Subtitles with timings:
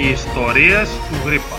[0.00, 1.56] Οι ιστορίες του Γρήπα.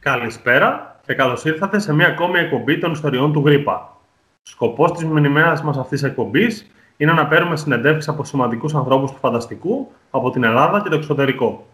[0.00, 3.96] Καλησπέρα και καλώς ήρθατε σε μια ακόμη εκπομπή των ιστοριών του Γρήπα.
[4.42, 9.18] Σκοπός της μηνυμέρας μας αυτής της εκπομπής είναι να παίρνουμε συνεντεύξεις από σημαντικούς ανθρώπους του
[9.18, 11.66] φανταστικού από την Ελλάδα και το εξωτερικό.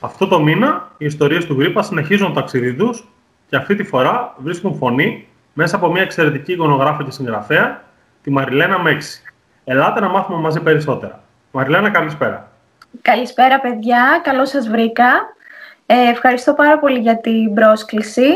[0.00, 3.08] Αυτό το μήνα οι ιστορίες του Γρήπα συνεχίζουν το ταξίδι τους
[3.46, 7.84] και αυτή τη φορά βρίσκουν φωνή μέσα από μια εξαιρετική εικονογράφη και συγγραφέα,
[8.22, 9.22] τη Μαριλένα Μέξη.
[9.64, 11.22] Ελάτε να μάθουμε μαζί περισσότερα.
[11.50, 12.51] Μαριλένα, καλησπέρα.
[13.02, 14.20] Καλησπέρα, παιδιά.
[14.22, 15.34] Καλώς σας βρήκα.
[15.86, 18.28] Ε, ευχαριστώ πάρα πολύ για την πρόσκληση.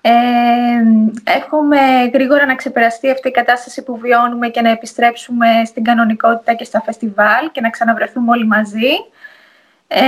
[0.00, 0.12] Ε,
[1.24, 1.78] έχουμε
[2.12, 6.80] γρήγορα να ξεπεραστεί αυτή η κατάσταση που βιώνουμε και να επιστρέψουμε στην κανονικότητα και στα
[6.80, 8.90] φεστιβάλ και να ξαναβρεθούμε όλοι μαζί.
[9.88, 10.02] Ε,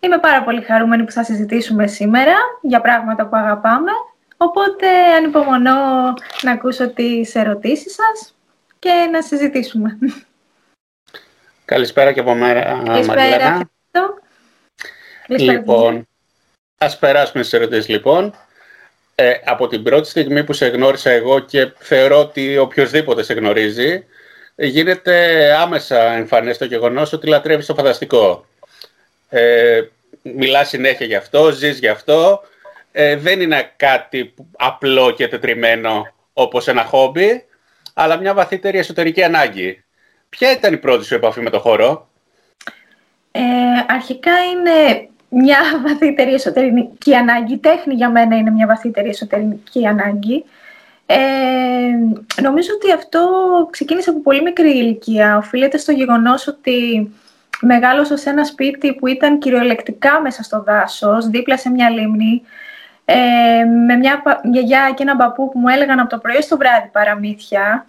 [0.00, 3.90] είμαι πάρα πολύ χαρούμενη που θα συζητήσουμε σήμερα για πράγματα που αγαπάμε.
[4.36, 8.36] Οπότε ανυπομονώ να ακούσω τις ερωτήσεις σας
[8.78, 9.98] και να συζητήσουμε.
[11.70, 13.70] Καλησπέρα και από μέρα, Καλησπέρα.
[15.26, 16.08] Λοιπόν,
[16.78, 18.34] ας περάσουμε στις ερωτήσεις λοιπόν.
[19.14, 24.04] Ε, από την πρώτη στιγμή που σε γνώρισα εγώ και θεωρώ ότι οποιοδήποτε σε γνωρίζει,
[24.56, 28.46] γίνεται άμεσα εμφανές το γεγονός ότι λατρεύεις το φανταστικό.
[29.28, 29.82] Ε,
[30.22, 32.42] μιλάς συνέχεια γι' αυτό, ζεις γι' αυτό.
[32.92, 37.44] Ε, δεν είναι κάτι απλό και τετριμένο όπως ένα χόμπι,
[37.94, 39.84] αλλά μια βαθύτερη εσωτερική ανάγκη.
[40.30, 42.08] Ποια ήταν η πρώτη σου επαφή με το χώρο;
[43.32, 43.40] Ε,
[43.88, 47.52] αρχικά είναι μια βαθύτερη εσωτερική ανάγκη.
[47.52, 50.44] Η τέχνη για μένα είναι μια βαθύτερη εσωτερική ανάγκη.
[51.06, 51.18] Ε,
[52.42, 53.20] νομίζω ότι αυτό
[53.70, 55.36] ξεκίνησε από πολύ μικρή ηλικία.
[55.36, 57.10] Οφείλεται στο γεγονός ότι
[57.60, 62.42] μεγάλωσα σε ένα σπίτι που ήταν κυριολεκτικά μέσα στο δάσος, δίπλα σε μια λίμνη,
[63.04, 66.88] ε, με μια γιαγιά και έναν παππού που μου έλεγαν από το πρωί στο βράδυ
[66.92, 67.86] παραμύθια.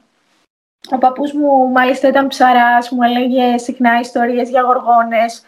[0.89, 5.43] Ο παππούς μου μάλιστα ήταν ψαράς, μου έλεγε συχνά ιστορίες για γοργόνες.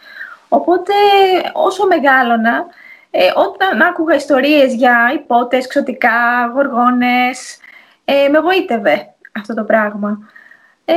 [0.48, 0.92] Οπότε
[1.52, 2.66] όσο μεγάλωνα,
[3.10, 7.58] ε, όταν άκουγα ιστορίες για υπότες, ξωτικά, γοργόνες,
[8.04, 10.18] ε, με εγωίτευε αυτό το πράγμα.
[10.84, 10.94] Ε,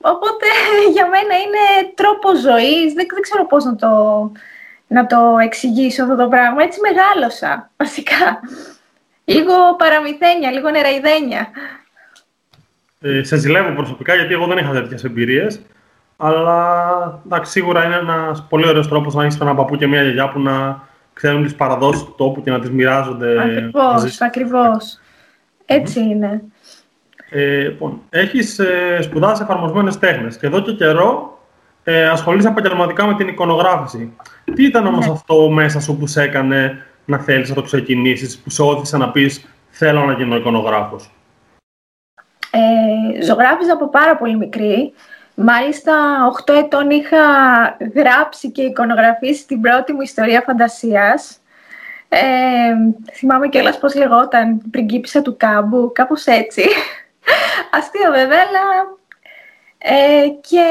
[0.00, 0.46] οπότε
[0.94, 4.32] για μένα είναι τρόπο ζωής, δεν, δεν ξέρω πώς να το,
[4.86, 6.62] να το εξηγήσω αυτό το πράγμα.
[6.62, 8.40] Έτσι μεγάλωσα, βασικά.
[9.24, 11.48] Λίγο παραμυθένια, λίγο νεραϊδένια.
[13.00, 15.60] Ε, σε ζηλεύω προσωπικά γιατί εγώ δεν είχα τέτοιες εμπειρίες.
[16.16, 20.28] Αλλά εντάξει, σίγουρα είναι ένας πολύ ωραίος τρόπος να έχεις έναν παππού και μια γιαγιά
[20.28, 23.40] που να ξέρουν τις παραδόσεις του τόπου και να τις μοιράζονται.
[23.40, 25.00] Ακριβώς, ακριβώς.
[25.64, 26.42] Έτσι είναι.
[27.30, 31.38] Ε, λοιπόν, έχεις ε, σπουδάσει εφαρμοσμένες τέχνες και εδώ και καιρό
[31.84, 34.12] ε, ασχολείσαι επαγγελματικά με την εικονογράφηση.
[34.54, 35.12] Τι ήταν όμως ναι.
[35.12, 39.10] αυτό μέσα σου που σε έκανε να θέλεις να το ξεκινήσεις, που σε όθησε να
[39.10, 39.44] πεις
[39.78, 41.10] Θέλω να γίνω εικονογράφος.
[42.56, 44.92] Ε, ζωγράφιζα από πάρα πολύ μικρή.
[45.34, 45.92] Μάλιστα,
[46.46, 47.16] 8 ετών είχα
[47.94, 51.38] γράψει και εικονογραφήσει την πρώτη μου ιστορία φαντασίας.
[52.08, 52.20] Ε,
[53.12, 56.62] θυμάμαι κιόλας πώς λεγόταν, την πριγκίπισσα του κάμπου, κάπως έτσι.
[57.76, 58.94] Αστείο βέβαια, αλλά...
[59.78, 60.66] Ε, και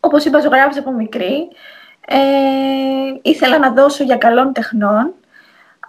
[0.00, 1.48] όπως είπα, ζωγράφιζα από μικρή.
[2.06, 2.16] Ε,
[3.22, 5.14] ήθελα να δώσω για καλών τεχνών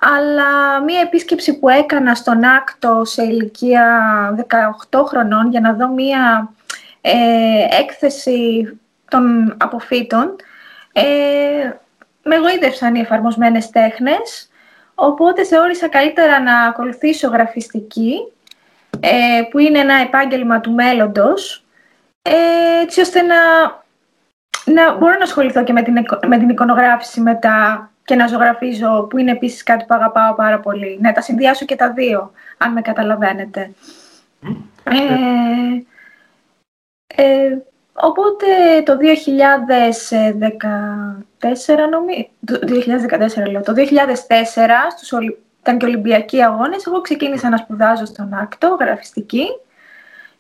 [0.04, 4.46] αλλά μία επίσκεψη που έκανα στον Άκτο σε ηλικία
[4.90, 6.54] 18 χρονών για να δω μία
[7.02, 8.70] ε, έκθεση
[9.10, 10.36] των αποφύτων,
[10.92, 11.04] ε,
[12.24, 14.50] με εγωίδευσαν οι εφαρμοσμένες τέχνες,
[14.96, 18.16] οπότε θεώρησα καλύτερα να ακολουθήσω γραφιστική,
[19.00, 21.66] ε, που είναι ένα επάγγελμα του μέλλοντος,
[22.22, 23.36] ε, έτσι ώστε να,
[24.66, 25.94] να μπορώ να ασχοληθώ και με την,
[26.28, 30.98] με την εικονογράφηση μετά και να ζωγραφίζω, που είναι επίσης κάτι που αγαπάω πάρα πολύ.
[31.02, 33.72] Ναι, τα συνδυάσω και τα δύο, αν με καταλαβαίνετε.
[34.84, 34.94] Ε,
[37.16, 37.58] ε,
[37.94, 38.46] οπότε
[38.86, 39.00] το 2014
[41.90, 42.60] νομίζω, το
[43.44, 45.12] 2014 λέω, το 2004 στους
[45.60, 49.46] ήταν και Ολυμπιακοί Αγώνες, εγώ ξεκίνησα να σπουδάζω στον Άκτο, γραφιστική,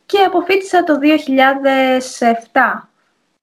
[0.06, 1.00] και αποφύτησα το
[2.54, 2.90] 2007,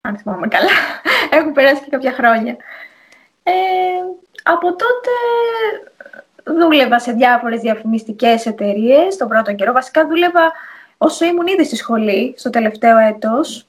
[0.01, 0.71] αν θυμάμαι καλά.
[1.39, 2.57] Έχουν περάσει και κάποια χρόνια.
[3.51, 4.03] Ε,
[4.43, 5.11] από τότε
[6.45, 9.73] δούλευα σε διάφορες διαφημιστικές εταιρείες τον πρώτο καιρό.
[9.73, 10.53] Βασικά δούλευα
[10.99, 13.67] όσο ήμουν ήδη στη σχολή, στο τελευταίο έτος.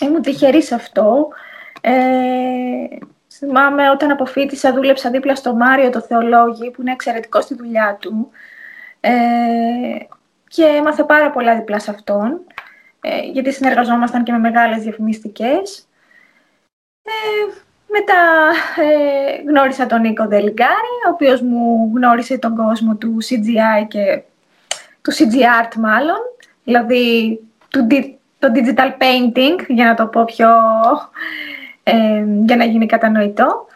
[0.00, 1.28] Ήμουν τυχερής σε αυτό.
[1.80, 1.92] Ε,
[3.32, 8.30] θυμάμαι όταν αποφύτησα δούλεψα δίπλα στο Μάριο το Θεολόγη που είναι εξαιρετικό στη δουλειά του
[9.00, 9.12] ε,
[10.48, 12.40] και έμαθε πάρα πολλά διπλά σε αυτόν
[13.00, 15.88] ε, γιατί συνεργαζόμασταν και με μεγάλες διαφημιστικές.
[17.02, 17.63] Ε,
[17.98, 18.50] μετά
[18.82, 24.22] ε, γνώρισα τον Νίκο Δελιγκάρη, ο οποίος μου γνώρισε τον κόσμο του CGI και
[25.02, 26.18] του CG Art μάλλον,
[26.64, 27.38] δηλαδή
[27.68, 27.86] του,
[28.38, 30.48] το digital painting, για να το πω πιο...
[31.82, 33.66] Ε, για να γίνει κατανοητό.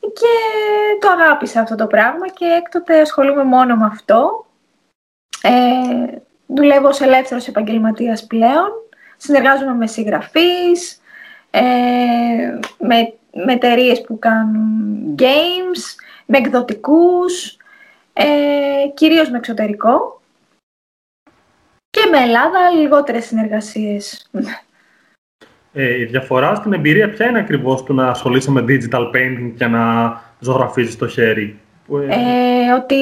[0.00, 0.32] Και
[1.00, 4.46] το αγάπησα αυτό το πράγμα και έκτοτε ασχολούμαι μόνο με αυτό.
[5.42, 8.70] Ε, δουλεύω ως ελεύθερος επαγγελματίας πλέον.
[9.16, 11.00] Συνεργάζομαι με συγγραφείς,
[11.50, 11.60] ε,
[12.78, 15.80] με, με εταιρείες που κάνουν games,
[16.26, 17.56] με εκδοτικούς,
[18.12, 18.26] ε,
[18.94, 20.20] κυρίως με εξωτερικό.
[21.90, 24.30] Και με Ελλάδα λιγότερες συνεργασίες.
[25.72, 29.66] Ε, η διαφορά στην εμπειρία ποια είναι ακριβώς του να ασχολείσαι με digital painting και
[29.66, 31.58] να ζωγραφίζεις το χέρι;
[32.08, 32.96] Ε, ότι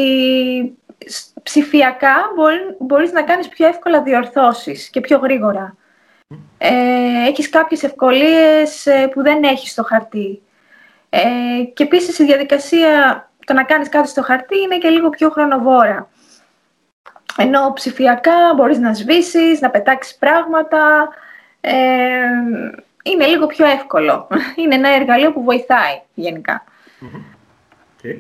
[1.42, 5.76] ψηφιακά μπορεί, μπορείς να κάνεις πιο εύκολα διορθώσεις και πιο γρήγορα.
[6.58, 6.70] Ε,
[7.28, 10.42] έχεις κάποιες ευκολίες ε, που δεν έχεις στο χαρτί.
[11.10, 11.20] Ε,
[11.74, 16.08] και επίσης η διαδικασία το να κάνεις κάτι στο χαρτί είναι και λίγο πιο χρονοβόρα.
[17.36, 21.08] Ενώ ψηφιακά μπορείς να σβήσεις, να πετάξεις πράγματα.
[21.60, 21.72] Ε,
[23.02, 24.28] είναι λίγο πιο εύκολο.
[24.62, 26.64] Είναι ένα εργαλείο που βοηθάει γενικά.
[28.02, 28.18] Okay.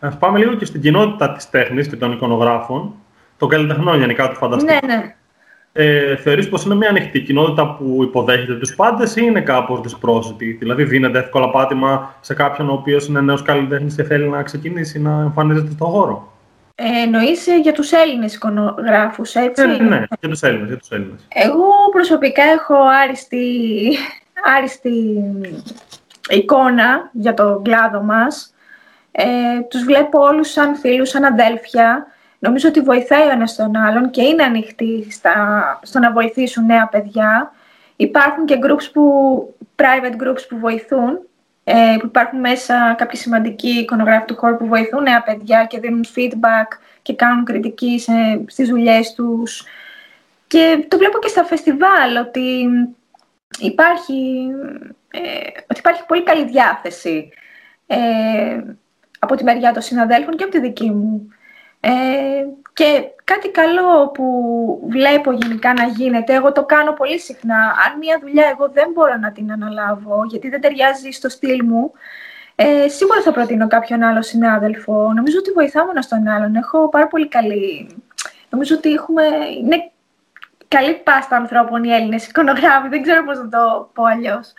[0.00, 2.94] Ας πάμε λίγο και στην κοινότητα της τέχνης και των εικονογράφων,
[3.38, 4.86] των καλλιτεχνών γενικά του φανταστικού.
[4.86, 5.16] Ναι, ναι.
[5.80, 10.52] Ε, θεωρείς πως είναι μια ανοιχτή κοινότητα που υποδέχεται τους πάντες ή είναι κάπως δυσπρόσιτη.
[10.52, 15.00] Δηλαδή δίνεται εύκολα πάτημα σε κάποιον ο οποίος είναι νέος καλλιτέχνης και θέλει να ξεκινήσει
[15.00, 16.32] να εμφανίζεται στον χώρο;
[16.74, 20.90] Ε, εννοείς ε, για τους Έλληνες εικονογράφους, έτσι; Ναι, ναι, για τους Έλληνες, για τους
[20.90, 21.26] Έλληνες.
[21.28, 23.48] Εγώ προσωπικά έχω άριστη,
[24.56, 25.24] άριστη
[26.28, 28.54] εικόνα για τον κλάδο μας.
[29.10, 29.24] Ε,
[29.70, 32.06] τους βλέπω όλους σαν φίλους, σαν αδέλφια.
[32.38, 36.86] Νομίζω ότι βοηθάει ο ένας τον άλλον και είναι ανοιχτή στα, στο να βοηθήσουν νέα
[36.86, 37.52] παιδιά.
[37.96, 41.18] Υπάρχουν και groups που, private groups που βοηθούν,
[41.64, 46.04] ε, που υπάρχουν μέσα κάποιοι σημαντικοί εικονογράφοι του χώρου που βοηθούν νέα παιδιά και δίνουν
[46.14, 48.12] feedback και κάνουν κριτική σε,
[48.46, 49.64] στις δουλειές τους.
[50.46, 52.68] Και το βλέπω και στα φεστιβάλ ότι
[53.58, 54.48] υπάρχει,
[55.10, 55.20] ε,
[55.70, 57.28] ότι υπάρχει πολύ καλή διάθεση
[57.86, 57.98] ε,
[59.18, 61.28] από τη μεριά των συναδέλφων και από τη δική μου.
[61.80, 61.90] Ε,
[62.72, 64.24] και κάτι καλό που
[64.88, 67.56] βλέπω γενικά να γίνεται, εγώ το κάνω πολύ συχνά.
[67.56, 71.92] Αν μια δουλειά εγώ δεν μπορώ να την αναλάβω, γιατί δεν ταιριάζει στο στυλ μου,
[72.54, 75.12] ε, σίγουρα θα προτείνω κάποιον άλλο συνάδελφο.
[75.12, 76.54] Νομίζω ότι βοηθάμε ένα τον άλλον.
[76.54, 77.88] Έχω πάρα πολύ καλή...
[78.50, 79.22] Νομίζω ότι έχουμε...
[79.62, 79.90] είναι
[80.68, 82.88] καλή πάστα ανθρώπων οι Έλληνες εικονογράφοι.
[82.88, 84.52] Δεν ξέρω πώς να το πω αλλιώς.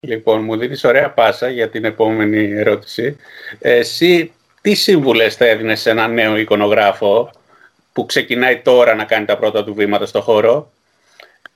[0.00, 3.16] Λοιπόν, μου δίνεις ωραία πάσα για την επόμενη ερώτηση.
[3.58, 4.32] Εσύ
[4.62, 7.30] τι σύμβουλες θα έδινες σε έναν νέο εικονογράφο
[7.92, 10.70] που ξεκινάει τώρα να κάνει τα πρώτα του βήματα στο χώρο;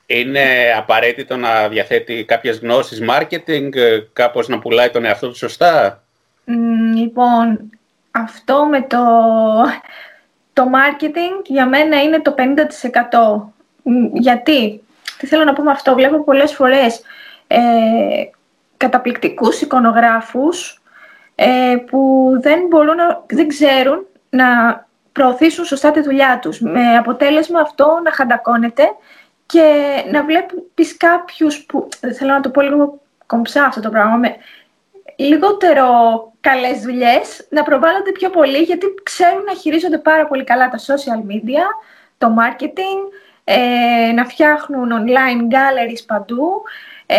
[0.06, 3.68] Είναι απαραίτητο να διαθέτει κάποιες γνώσεις marketing,
[4.12, 6.02] κάπως να πουλάει τον εαυτό του σωστά;
[6.94, 7.70] Λοιπόν,
[8.10, 8.98] αυτό με το,
[10.52, 13.52] το marketing για μένα είναι το 50%.
[14.12, 14.82] Γιατί,
[15.18, 17.00] τι θέλω να πω με αυτό, βλέπω πολλές φορές
[17.46, 17.58] ε,
[18.76, 20.80] καταπληκτικούς εικονογράφους
[21.34, 22.15] ε, που
[22.46, 22.96] δεν, μπορούν
[23.26, 24.46] δεν ξέρουν να
[25.12, 26.60] προωθήσουν σωστά τη δουλειά τους.
[26.60, 28.84] Με αποτέλεσμα αυτό να χαντακώνεται
[29.46, 29.64] και
[30.10, 34.36] να βλέπεις κάποιους που, δεν θέλω να το πω λίγο κομψά αυτό το πράγμα, με
[35.16, 35.88] λιγότερο
[36.40, 41.20] καλές δουλειές να προβάλλονται πιο πολύ γιατί ξέρουν να χειρίζονται πάρα πολύ καλά τα social
[41.30, 41.64] media,
[42.18, 43.00] το marketing,
[43.44, 46.62] ε, να φτιάχνουν online galleries παντού,
[47.06, 47.18] ε,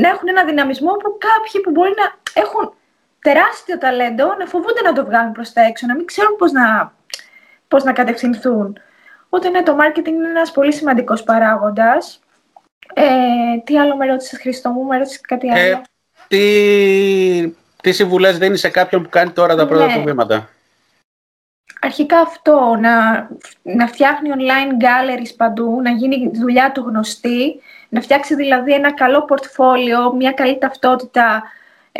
[0.00, 2.74] να έχουν ένα δυναμισμό που κάποιοι που μπορεί να έχουν
[3.20, 6.94] τεράστιο ταλέντο να φοβούνται να το βγάλουν προς τα έξω, να μην ξέρουν πώς να,
[7.68, 8.78] πώς να κατευθυνθούν.
[9.28, 12.20] Οπότε ναι, το marketing είναι ένας πολύ σημαντικός παράγοντας.
[12.94, 13.04] Ε,
[13.64, 15.62] τι άλλο με ρώτησες Χριστό μου, με ρώτησες κάτι ε, άλλο.
[15.62, 15.82] Ε,
[16.28, 19.94] τι, τι συμβουλές δίνεις σε κάποιον που κάνει τώρα τα πρώτα ναι.
[19.94, 20.48] του βήματα;
[21.80, 23.28] Αρχικά αυτό, να,
[23.62, 28.92] να φτιάχνει online galleries παντού, να γίνει η δουλειά του γνωστή, να φτιάξει δηλαδή ένα
[28.94, 31.42] καλό πορτφόλιο, μια καλή ταυτότητα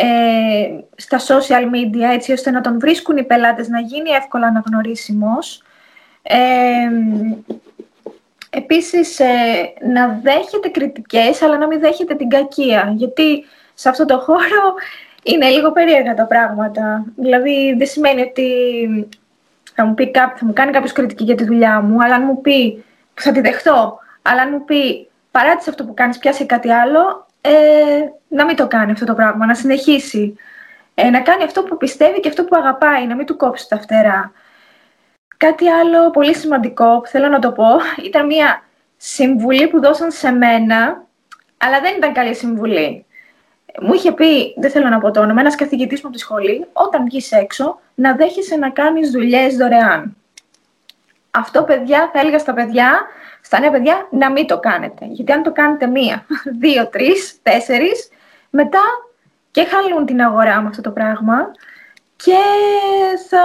[0.02, 5.62] ε, στα social media έτσι ώστε να τον βρίσκουν οι πελάτες, να γίνει εύκολα αναγνωρίσιμος.
[6.22, 6.38] Ε,
[8.50, 9.26] επίσης, ε,
[9.92, 14.74] να δέχεται κριτικές, αλλά να μην δέχεται την κακία, γιατί σε αυτό το χώρο
[15.22, 17.04] είναι λίγο περίεργα τα πράγματα.
[17.16, 18.48] Δηλαδή, δεν σημαίνει ότι
[19.74, 22.40] θα μου, πει, θα μου κάνει κάποιος κριτική για τη δουλειά μου, αλλά αν μου
[22.40, 27.26] πει, θα τη δεχτώ, αλλά αν μου πει, παράτησε αυτό που κάνεις, πιάσε κάτι άλλο,
[27.40, 27.50] ε,
[28.28, 30.36] να μην το κάνει αυτό το πράγμα, να συνεχίσει.
[30.94, 33.78] Ε, να κάνει αυτό που πιστεύει και αυτό που αγαπάει, να μην του κόψει τα
[33.78, 34.32] φτερά.
[35.36, 37.66] Κάτι άλλο πολύ σημαντικό που θέλω να το πω,
[38.08, 38.62] ήταν μια
[38.96, 41.04] συμβουλή που δώσαν σε μένα,
[41.56, 43.04] αλλά δεν ήταν καλή συμβουλή.
[43.80, 46.66] Μου είχε πει, δεν θέλω να πω το όνομα, ένας καθηγητής μου από τη σχολή,
[46.72, 50.16] όταν βγεις έξω, να δέχεσαι να κάνεις δουλειές δωρεάν.
[51.30, 53.00] Αυτό, παιδιά, θα έλεγα στα παιδιά,
[53.40, 55.04] στα νέα παιδιά να μην το κάνετε.
[55.06, 56.26] Γιατί αν το κάνετε μία,
[56.62, 58.08] δύο, τρεις, τέσσερις,
[58.50, 58.82] μετά
[59.50, 61.50] και χαλούν την αγορά με αυτό το πράγμα
[62.16, 62.36] και
[63.28, 63.44] θα,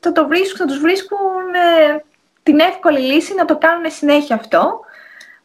[0.00, 2.04] θα, το βρίσκουν, θα τους βρίσκουν ε,
[2.42, 4.80] την εύκολη λύση να το κάνουν συνέχεια αυτό.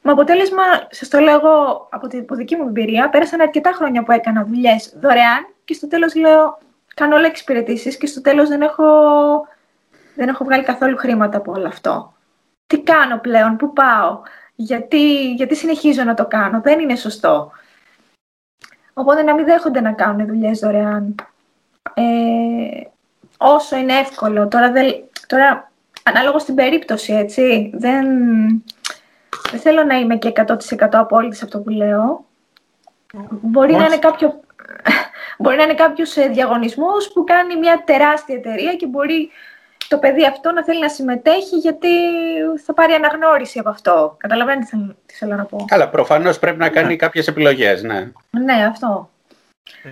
[0.02, 4.12] Με αποτέλεσμα, σας το λέω εγώ από την δική μου εμπειρία, πέρασαν αρκετά χρόνια που
[4.12, 6.58] έκανα δουλειές δωρεάν και στο τέλος λέω:
[6.96, 8.86] Κάνω όλα εξυπηρετήσεις και στο τέλος δεν έχω,
[10.16, 12.14] δεν έχω βγάλει καθόλου χρήματα από όλο αυτό.
[12.70, 14.22] Τι κάνω πλέον, πού πάω,
[14.56, 17.52] γιατί, γιατί συνεχίζω να το κάνω, δεν είναι σωστό.
[18.94, 21.16] Οπότε να μην δέχονται να κάνουν δουλειές δωρεάν.
[21.94, 22.82] Ε,
[23.38, 24.48] όσο είναι εύκολο.
[24.48, 24.94] Τώρα, δεν,
[25.28, 25.72] τώρα
[26.04, 27.72] ανάλογα στην περίπτωση, έτσι.
[27.74, 28.08] Δεν,
[29.52, 32.26] δεν θέλω να είμαι και 100% απόλυτης σε αυτό που λέω.
[33.30, 34.40] Μπορεί να είναι κάποιο...
[35.38, 39.30] Μπορεί να είναι κάποιος ε, διαγωνισμός που κάνει μια τεράστια εταιρεία και μπορεί
[39.90, 41.88] το παιδί αυτό να θέλει να συμμετέχει γιατί
[42.66, 44.16] θα πάρει αναγνώριση από αυτό.
[44.18, 45.66] Καταλαβαίνετε τι θέλω να πω.
[45.68, 46.96] Καλά, προφανώς πρέπει να κάνει ναι.
[46.96, 48.12] κάποιες επιλογές, ναι.
[48.30, 49.10] Ναι, αυτό.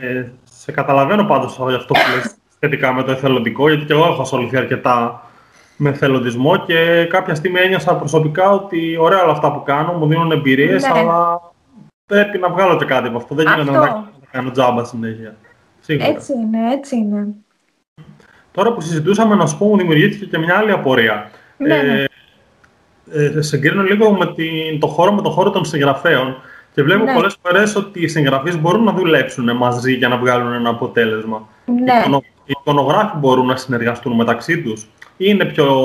[0.02, 4.22] Ε, σε καταλαβαίνω πάντως αυτό που λες σχετικά με το εθελοντικό, γιατί και εγώ έχω
[4.22, 5.22] ασχοληθεί αρκετά
[5.78, 10.32] με εθελοντισμό και κάποια στιγμή ένιωσα προσωπικά ότι ωραία όλα αυτά που κάνω, μου δίνουν
[10.32, 11.00] εμπειρίες, ναι.
[11.00, 11.42] αλλά
[12.06, 13.36] πρέπει να βγάλω και κάτι από αυτό.
[13.36, 15.36] Δεν γίνεται να κάνω τζάμπα συνέχεια.
[15.80, 16.08] Σίγουρα.
[16.08, 17.28] Έτσι είναι, έτσι είναι.
[18.58, 21.30] Τώρα που συζητούσαμε, να σου πω, μου δημιουργήθηκε και μια άλλη απορία.
[21.58, 22.04] Ναι, ναι.
[23.12, 26.36] Ε, ε, συγκρίνω λίγο με την, το χώρο με το χώρο των συγγραφέων
[26.74, 27.14] και βλέπω ναι.
[27.14, 31.48] πολλές φορές ότι οι συγγραφείς μπορούν να δουλέψουν μαζί για να βγάλουν ένα αποτέλεσμα.
[31.66, 32.18] Ναι.
[32.46, 34.88] Οι εικονογράφοι μπορούν να συνεργαστούν μεταξύ τους ή
[35.18, 35.76] είναι πιο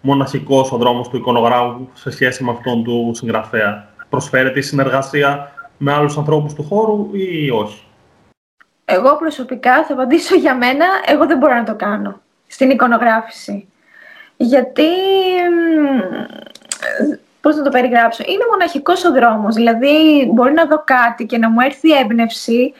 [0.00, 3.88] μοναχικός ο δρόμος του εικονογράφου σε σχέση με αυτόν του συγγραφέα.
[4.08, 7.82] Προσφέρεται η συνεργασία με άλλους ανθρώπους του χώρου ή όχι;
[8.90, 13.68] Εγώ προσωπικά θα απαντήσω για μένα, εγώ δεν μπορώ να το κάνω στην εικονογράφηση.
[14.36, 14.88] Γιατί,
[17.40, 19.54] πώς να το περιγράψω, είναι μοναχικός ο δρόμος.
[19.54, 22.72] Δηλαδή μπορεί να δω κάτι και να μου έρθει έμπνευση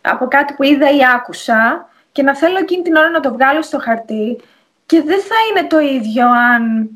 [0.00, 3.62] από κάτι που είδα ή άκουσα και να θέλω εκείνη την ώρα να το βγάλω
[3.62, 4.40] στο χαρτί
[4.86, 6.90] και δεν θα είναι το ίδιο αν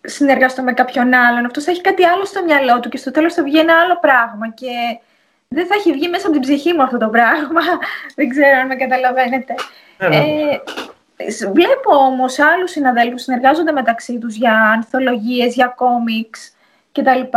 [0.00, 1.44] συνεργαστώ με κάποιον άλλον.
[1.44, 3.98] Αυτό θα έχει κάτι άλλο στο μυαλό του και στο τέλος θα βγει ένα άλλο
[4.00, 4.70] πράγμα και
[5.52, 7.60] δεν θα έχει βγει μέσα από την ψυχή μου αυτό το πράγμα.
[8.16, 9.54] δεν ξέρω αν με καταλαβαίνετε.
[9.98, 10.16] Ε, ναι.
[10.16, 16.56] ε, βλέπω όμως άλλους συναδέλφους που συνεργάζονται μεταξύ τους για ανθολογίες, για κόμιξ
[16.92, 17.36] κτλ.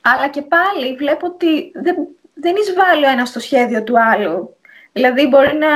[0.00, 1.96] Αλλά και πάλι βλέπω ότι δεν,
[2.34, 4.56] δεν εισβάλλει ο ένας στο σχέδιο του άλλου.
[4.92, 5.68] Δηλαδή μπορεί να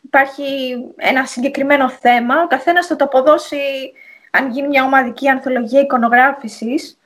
[0.00, 3.92] υπάρχει ένα συγκεκριμένο θέμα, ο καθένας θα το αποδώσει,
[4.30, 6.98] αν γίνει μια ομαδική ανθολογία εικονογράφησης,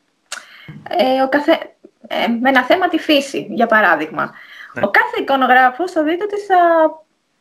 [0.89, 1.74] ε, ο καθέ...
[2.07, 4.35] ε, με ένα θέμα τη φύση, για παράδειγμα.
[4.73, 4.83] Ναι.
[4.85, 6.57] Ο κάθε εικονογράφος θα δείτε ότι θα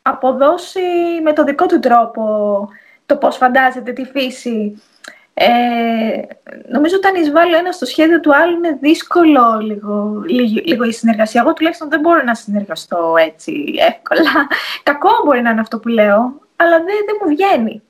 [0.02, 0.82] αποδώσει
[1.24, 2.24] με το δικό του τρόπο
[3.06, 4.82] το πώς φαντάζεται τη φύση
[5.36, 5.46] ε,
[6.70, 10.24] νομίζω όταν εισβάλλει ένα στο σχέδιο του άλλου είναι δύσκολο λίγο,
[10.66, 11.42] λίγο, η συνεργασία.
[11.42, 14.48] Εγώ τουλάχιστον δεν μπορώ να συνεργαστώ έτσι εύκολα.
[14.84, 17.82] Κακό μπορεί να είναι αυτό που λέω, αλλά δεν, δεν μου βγαίνει.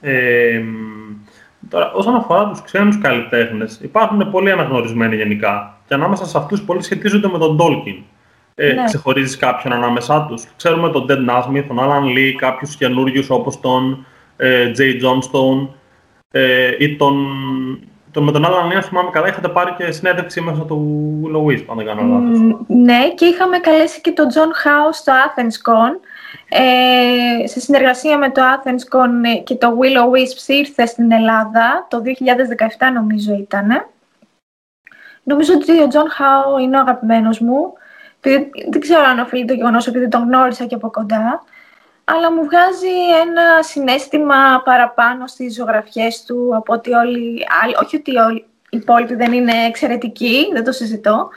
[0.00, 0.62] Ε,
[1.68, 6.82] τώρα, όσον αφορά τους ξένους καλλιτέχνες, υπάρχουν πολλοί αναγνωρισμένοι γενικά και ανάμεσα σε αυτούς πολλοί
[6.82, 8.02] σχετίζονται με τον Tolkien.
[8.54, 8.84] Ε, ναι.
[8.84, 10.44] Ξεχωρίζεις κάποιον ανάμεσά τους.
[10.56, 14.06] Ξέρουμε τον Dead Nasmith, τον Alan Lee, κάποιους καινούριους όπως τον
[14.36, 15.68] ε, Jay Johnstone
[16.30, 17.26] ε, ή τον,
[18.10, 21.64] τον, με τον Alan Lee, θυμάμαι καλά, είχατε πάρει και συνέντευξη μέσα του Willow Wisp,
[21.70, 22.38] αν δεν κάνω λάθος.
[22.66, 25.92] ναι, και είχαμε καλέσει και τον John House στο AthensCon.
[26.48, 32.10] Ε, σε συνεργασία με το AthensCon και το Willow Wisp ήρθε στην Ελλάδα, το 2017
[32.94, 33.86] νομίζω ήταν.
[35.22, 37.72] Νομίζω ότι ο John Howe είναι ο αγαπημένος μου.
[38.70, 41.44] Δεν ξέρω αν οφείλει το γεγονός επειδή τον γνώρισα και από κοντά
[42.08, 42.94] αλλά μου βγάζει
[43.26, 47.74] ένα συνέστημα παραπάνω στις ζωγραφιές του από ότι όλοι άλλοι.
[47.82, 48.38] Όχι ότι όλοι
[48.70, 51.28] οι υπόλοιποι δεν είναι εξαιρετικοί, δεν το συζητώ,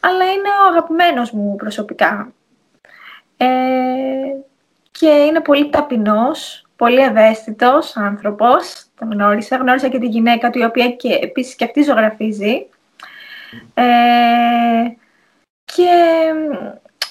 [0.00, 2.32] αλλά είναι ο αγαπημένος μου προσωπικά.
[3.40, 3.46] Ε,
[4.90, 9.56] και είναι πολύ ταπεινός, πολύ ευαίσθητος άνθρωπος, τον γνώρισα.
[9.56, 12.66] Γνώρισα και τη γυναίκα του, η οποία και, επίσης και αυτή ζωγραφίζει.
[13.74, 13.84] Ε,
[15.64, 15.90] και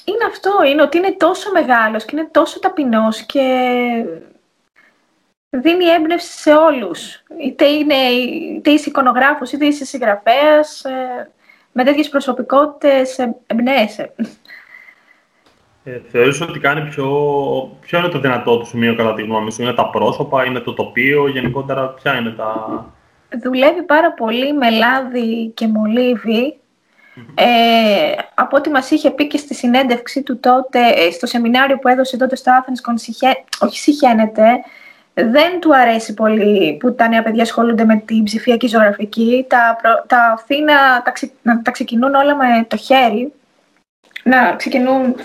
[0.06, 3.46] είναι αυτό, είναι ότι είναι τόσο μεγάλος και είναι τόσο ταπεινός και
[5.50, 7.24] δίνει έμπνευση σε όλους.
[7.42, 11.30] Είτε, είναι, είτε είσαι εικονογράφος, είτε είσαι συγγραφέας, ε,
[11.72, 14.14] με τέτοιες προσωπικότητες ε, εμπνέεσαι.
[15.88, 17.06] Ε, θεωρείς ότι κάνει πιο...
[17.80, 20.74] Ποιο είναι το δυνατό του σημείο κατά τη γνώμη σου, είναι τα πρόσωπα, είναι το
[20.74, 22.86] τοπίο, γενικότερα ποια είναι τα...
[23.44, 26.58] Δουλεύει πάρα πολύ με λάδι και μολύβι.
[27.36, 27.46] Ε,
[28.34, 32.18] από ό,τι μας είχε πει και στη συνέντευξη του τότε, ε, στο σεμινάριο που έδωσε
[32.18, 34.44] τότε στο Athens Con, όχι συχαίνεται,
[35.14, 39.46] δεν του αρέσει πολύ που τα νέα παιδιά ασχολούνται με την ψηφιακή ζωγραφική.
[39.50, 39.78] Τα,
[40.08, 43.34] τα αφήνει να τα, να τα ξεκινούν όλα με το χέρι,
[44.24, 45.16] να ξεκινούν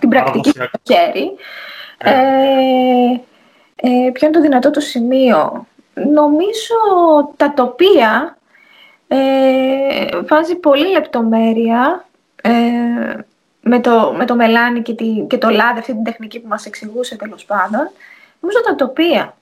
[0.00, 1.30] την πρακτική με το χέρι.
[1.98, 2.10] Ε,
[3.76, 5.66] ε, ποιο είναι το δυνατό το σημείο.
[5.94, 6.74] Νομίζω
[7.36, 8.38] τα τοπία
[9.08, 12.08] ε, βάζει πολύ λεπτομέρεια
[12.42, 12.50] ε,
[13.60, 16.66] με, το, με το μελάνι και, τη, και το λάδι, αυτή την τεχνική που μας
[16.66, 17.90] εξηγούσε τέλος πάντων.
[18.40, 19.34] Νομίζω τα τοπία.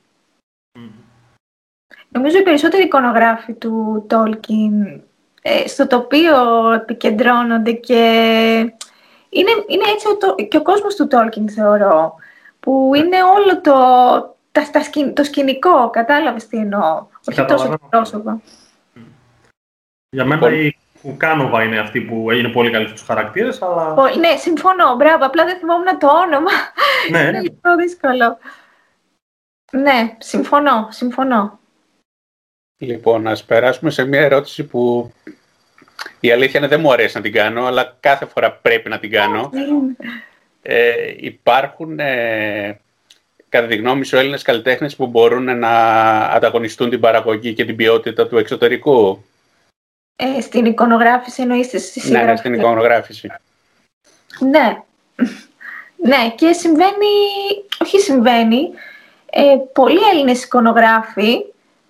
[2.09, 5.00] Νομίζω οι περισσότεροι εικονογράφοι του Tolkien
[5.43, 8.73] ε, στο τοπίο επικεντρώνονται και
[9.29, 12.15] είναι, είναι έτσι ο, και ο κόσμος του Tolkien θεωρώ
[12.61, 13.73] που είναι όλο το,
[14.53, 14.81] τα, τα,
[15.13, 18.43] το σκηνικό, κατάλαβες τι εννοώ, όχι τόσο το πρόσωπο.
[20.11, 23.95] Για μένα η Κουκάνοβα είναι αυτή που είναι πολύ καλή στους χαρακτήρες, αλλά...
[24.19, 26.51] Ναι, συμφωνώ, μπράβο, απλά δεν θυμόμουν το όνομα.
[27.11, 27.19] Ναι.
[27.29, 28.39] είναι λίγο δύσκολο.
[29.73, 31.59] Ναι, συμφωνώ, συμφωνώ.
[32.81, 35.13] Λοιπόν, ας περάσουμε σε μια ερώτηση που
[36.21, 39.11] η αλήθεια είναι δεν μου αρέσει να την κάνω, αλλά κάθε φορά πρέπει να την
[39.11, 39.50] κάνω.
[40.62, 42.81] Ε, υπάρχουν, ε,
[43.49, 45.71] κατά τη γνώμη σου, Έλληνες καλλιτέχνες που μπορούν να
[46.25, 49.25] ανταγωνιστούν την παραγωγή και την ποιότητα του εξωτερικού;
[50.17, 52.26] Ε, στην εικονογράφηση εννοείς στη συγγραφή.
[52.26, 53.33] Ναι, στην εικονογράφηση.
[54.38, 54.83] Ναι.
[55.97, 57.14] ναι, και συμβαίνει,
[57.83, 58.71] όχι συμβαίνει,
[59.31, 61.45] ε, πολλοί Έλληνες εικονογράφοι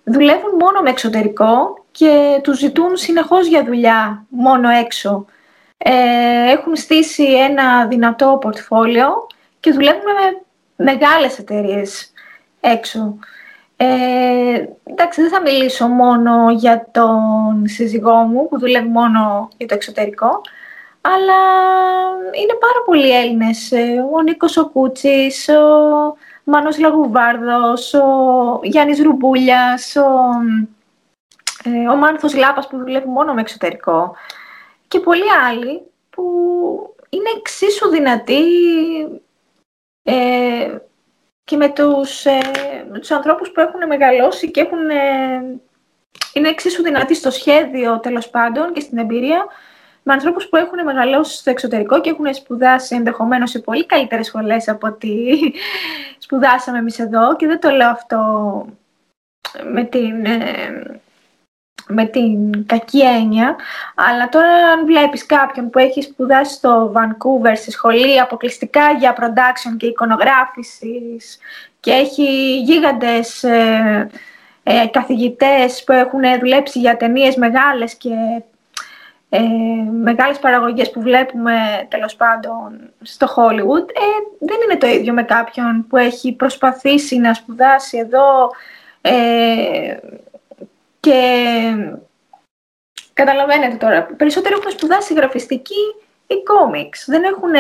[0.05, 5.25] δουλεύουν μόνο με εξωτερικό και τους ζητούν συνεχώς για δουλειά μόνο έξω.
[5.79, 9.27] Ε, έχουν στήσει ένα δυνατό πορτφόλιο
[9.61, 10.43] και δουλεύουν με
[10.85, 12.13] μεγάλες εταιρείες
[12.61, 13.19] έξω.
[13.77, 19.75] Ε, εντάξει, δεν θα μιλήσω μόνο για τον σύζυγό μου που δουλεύει μόνο για το
[19.75, 20.41] εξωτερικό,
[21.01, 21.41] αλλά
[22.33, 23.73] είναι πάρα πολλοί Έλληνες.
[23.73, 28.05] Ε, ο Νίκος ο Κούτσης, ο Μάνος Λαγουβάρδος, ο
[28.63, 30.78] Γιάννης Ρουμπούλιας, ο, ε,
[31.91, 34.17] ο Μάνθος Λάπας που δουλεύει μόνο με εξωτερικό
[34.89, 36.25] και πολλοί άλλοι που
[37.09, 38.43] είναι εξίσου δυνατοί
[40.03, 40.79] ε,
[41.45, 42.41] και με τους, ε,
[42.91, 45.61] με τους ανθρώπους που έχουν μεγαλώσει και έχουν, ε,
[46.33, 49.47] είναι εξίσου δυνατοί στο σχέδιο τέλος πάντων και στην εμπειρία
[50.03, 54.69] με ανθρώπους που έχουν μεγαλώσει στο εξωτερικό και έχουν σπουδάσει ενδεχομένως σε πολύ καλύτερες σχολές
[54.69, 55.11] από ό,τι
[56.25, 57.37] σπουδάσαμε εμείς εδώ.
[57.37, 58.67] Και δεν το λέω αυτό
[59.73, 61.01] με την, ε,
[61.89, 63.57] με την κακή έννοια,
[63.95, 69.77] αλλά τώρα αν βλέπεις κάποιον που έχει σπουδάσει στο Vancouver σε σχολή αποκλειστικά για production
[69.77, 71.39] και εικονογράφησης
[71.81, 74.11] και έχει γίγαντες ε,
[74.63, 78.11] ε, καθηγητές που έχουν δουλέψει για ταινίες μεγάλες και
[79.31, 79.41] ε,
[80.03, 81.53] μεγάλες παραγωγές που βλέπουμε
[81.89, 84.07] τέλος πάντων στο Hollywood ε,
[84.39, 88.51] δεν είναι το ίδιο με κάποιον που έχει προσπαθήσει να σπουδάσει εδώ
[89.01, 89.97] ε,
[91.01, 91.21] και
[93.13, 95.95] καταλαβαίνετε τώρα, περισσότεροι έχουν σπουδάσει γραφιστική
[96.27, 97.05] ή κόμιξ.
[97.07, 97.51] Δεν, έχουν,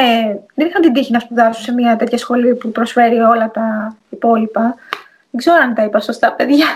[0.55, 4.75] δεν είχαν την τύχη να σπουδάσουν σε μια τέτοια σχολή που προσφέρει όλα τα υπόλοιπα.
[5.31, 6.67] Δεν ξέρω αν τα είπα σωστά, παιδιά.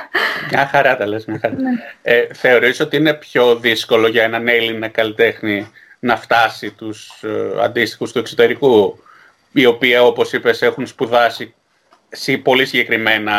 [0.51, 1.55] Μια χαρά τα λες, μια χαρά.
[1.55, 1.71] Ναι.
[2.03, 8.13] Ε, θεωρείς ότι είναι πιο δύσκολο για έναν Έλληνα καλλιτέχνη να φτάσει τους ε, αντίστοιχους
[8.13, 9.03] του εξωτερικού,
[9.53, 11.55] οι οποίοι, όπως είπες, έχουν σπουδάσει
[12.09, 13.35] σε πολύ συγκεκριμένα...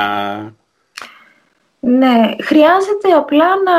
[1.86, 3.74] Ναι, χρειάζεται απλά να...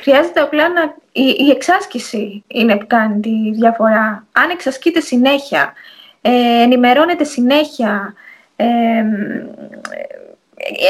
[0.00, 0.82] Χρειάζεται απλά να...
[1.12, 4.26] Η, η εξάσκηση είναι που κάνει τη διαφορά.
[4.32, 5.72] Αν εξασκείτε συνέχεια,
[6.20, 8.14] ε, ενημερώνετε συνέχεια,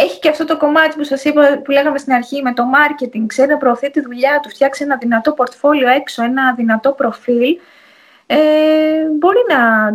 [0.03, 3.25] έχει και αυτό το κομμάτι που σας είπα, που λέγαμε στην αρχή με το marketing,
[3.27, 7.59] ξέρει να προωθεί τη δουλειά του, φτιάξει ένα δυνατό πορτφόλιο έξω, ένα δυνατό προφίλ,
[8.27, 8.37] ε,
[9.19, 9.89] μπορεί να,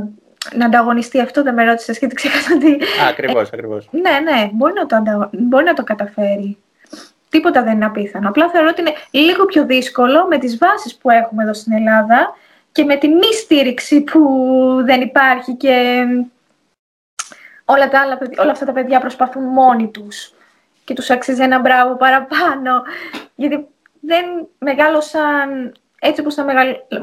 [0.56, 1.20] να ανταγωνιστεί.
[1.20, 2.80] Αυτό δεν με ρώτησες γιατί ξέχασα ότι...
[3.10, 3.90] Ακριβώς, ε, ακριβώς.
[3.92, 6.58] Ναι, ναι, μπορεί να, το μπορεί να το καταφέρει.
[7.30, 8.30] Τίποτα δεν είναι απίθανο.
[8.30, 12.36] Απλά θεωρώ ότι είναι λίγο πιο δύσκολο με τις βάσεις που έχουμε εδώ στην Ελλάδα
[12.72, 14.22] και με τη μη στήριξη που
[14.86, 16.06] δεν υπάρχει και
[17.66, 20.34] όλα, τα άλλα, όλα αυτά τα παιδιά προσπαθούν μόνοι τους
[20.84, 22.84] και τους αξίζει ένα μπράβο παραπάνω,
[23.36, 23.68] γιατί
[24.00, 24.26] δεν
[24.58, 26.44] μεγάλωσαν έτσι όπως θα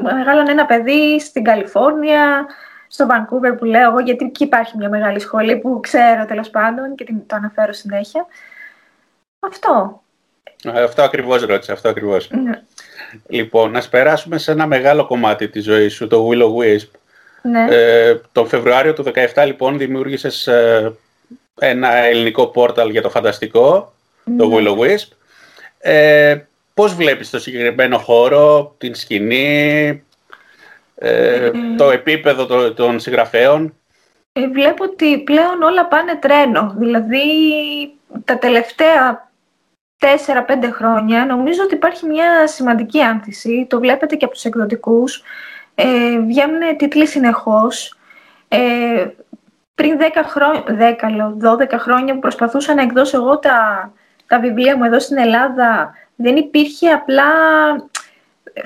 [0.01, 2.45] μεγάλωνε ένα παιδί στην Καλιφόρνια,
[2.91, 6.95] στο Vancouver που λέω εγώ, γιατί εκεί υπάρχει μια μεγάλη σχολή που ξέρω τέλος πάντων
[6.95, 8.25] και το αναφέρω συνέχεια.
[9.39, 10.01] Αυτό.
[10.65, 12.29] Αυτό ακριβώς ρώτησα, αυτό ακριβώς.
[12.29, 12.61] Ναι.
[13.27, 16.89] Λοιπόν, να περάσουμε σε ένα μεγάλο κομμάτι της ζωής σου, το Willow Wisp.
[17.41, 17.67] Ναι.
[17.69, 20.93] Ε, τον Φεβρουάριο του 2017 λοιπόν δημιούργησες ε,
[21.59, 23.93] ένα ελληνικό πόρταλ για το φανταστικό,
[24.37, 24.55] το ναι.
[24.57, 25.07] Willow Wisp.
[25.77, 26.39] Ε,
[26.73, 30.03] πώς βλέπεις το συγκεκριμένο χώρο, την σκηνή,
[31.03, 33.75] ε, το επίπεδο των συγγραφέων.
[34.33, 36.73] Ε, βλέπω ότι πλέον όλα πάνε τρένο.
[36.77, 37.23] Δηλαδή,
[38.25, 39.31] τα τελευταία
[39.99, 43.65] 4-5 χρόνια νομίζω ότι υπάρχει μια σημαντική άνθηση.
[43.69, 45.23] Το βλέπετε και από τους εκδοτικούς.
[45.75, 47.97] Ε, βγαίνουν τίτλοι συνεχώς.
[48.47, 49.07] Ε,
[49.75, 53.91] πριν 10 χρόνια, 10, 12 χρόνια που προσπαθούσα να εκδώσω εγώ τα,
[54.27, 57.25] τα βιβλία μου εδώ στην Ελλάδα, δεν υπήρχε απλά...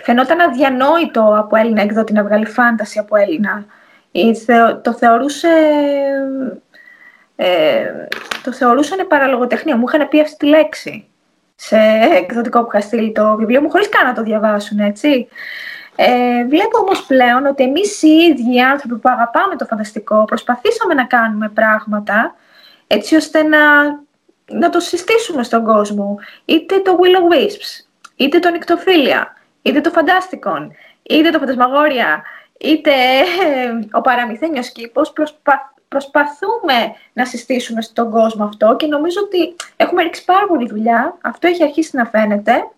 [0.01, 3.65] Φαινόταν αδιανόητο από Έλληνα εκδότη να βγάλει φάνταση από Έλληνα.
[4.81, 5.49] Το θεωρούσε...
[7.35, 7.85] Ε,
[8.43, 9.77] το θεωρούσαν παραλογοτεχνία.
[9.77, 11.07] Μου είχαν πει αυτή τη λέξη
[11.55, 11.77] σε
[12.17, 15.27] εκδοτικό που είχα στείλει το βιβλίο μου, χωρίς καν να το διαβάσουν, έτσι.
[15.95, 20.93] Ε, βλέπω όμως πλέον ότι εμείς οι ίδιοι οι άνθρωποι που αγαπάμε το φανταστικό προσπαθήσαμε
[20.93, 22.35] να κάνουμε πράγματα
[22.87, 23.59] έτσι ώστε να,
[24.45, 26.19] να το συστήσουμε στον κόσμο.
[26.45, 29.33] Είτε το Willow Wisps, είτε το Νικτοφίλια,
[29.65, 32.23] είτε το Φαντάστικον, είτε το Φαντασμαγόρια,
[32.59, 35.11] είτε ε, ο Παραμυθένιος Κήπος.
[35.13, 41.17] Προσπα, προσπαθούμε να συστήσουμε στον κόσμο αυτό και νομίζω ότι έχουμε ρίξει πάρα πολύ δουλειά.
[41.21, 42.69] Αυτό έχει αρχίσει να φαίνεται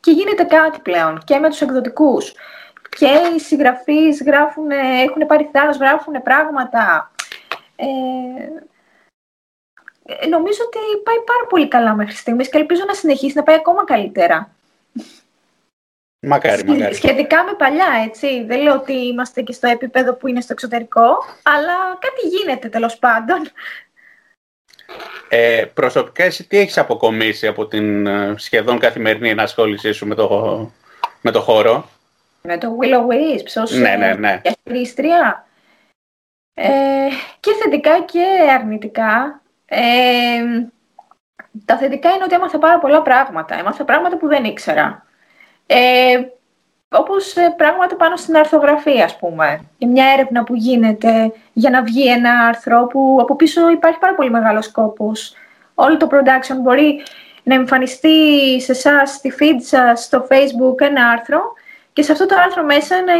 [0.00, 2.32] και γίνεται κάτι πλέον και με τους εκδοτικούς.
[2.98, 4.70] Και οι συγγραφείς γράφουν,
[5.06, 7.10] έχουν πάρει θάρρος, γράφουν πράγματα.
[7.76, 7.86] Ε,
[10.04, 13.56] ε, νομίζω ότι πάει πάρα πολύ καλά μέχρι στιγμής και ελπίζω να συνεχίσει να πάει
[13.56, 14.50] ακόμα καλύτερα.
[16.26, 16.94] Μακάρι, μακάρι.
[16.94, 18.44] Σχετικά με παλιά, έτσι.
[18.44, 21.08] Δεν λέω ότι είμαστε και στο επίπεδο που είναι στο εξωτερικό,
[21.42, 23.50] αλλά κάτι γίνεται τέλος πάντων.
[25.28, 30.70] Ε, προσωπικά εσύ τι έχεις αποκομίσει από την ε, σχεδόν καθημερινή ενασχόλησή σου με το,
[31.20, 31.88] με το χώρο;
[32.42, 34.40] Με το Willow Wisps ως ναι, ναι, ναι.
[36.54, 37.08] Ε,
[37.40, 38.24] και θετικά και
[38.58, 39.42] αρνητικά.
[39.66, 39.80] Ε,
[41.64, 43.58] τα θετικά είναι ότι έμαθα πάρα πολλά πράγματα.
[43.58, 45.06] Έμαθα πράγματα που δεν ήξερα.
[45.74, 46.26] Ε,
[46.88, 49.60] όπως ε, πράγματα πάνω στην αρθογραφία, ας πούμε.
[49.78, 54.14] Και μια έρευνα που γίνεται για να βγει ένα άρθρο που από πίσω υπάρχει πάρα
[54.14, 55.34] πολύ μεγάλος σκόπος.
[55.74, 57.00] Όλο το production μπορεί
[57.42, 61.40] να εμφανιστεί σε εσάς στη feed σας, στο facebook ένα άρθρο
[61.92, 63.12] και σε αυτό το άρθρο μέσα να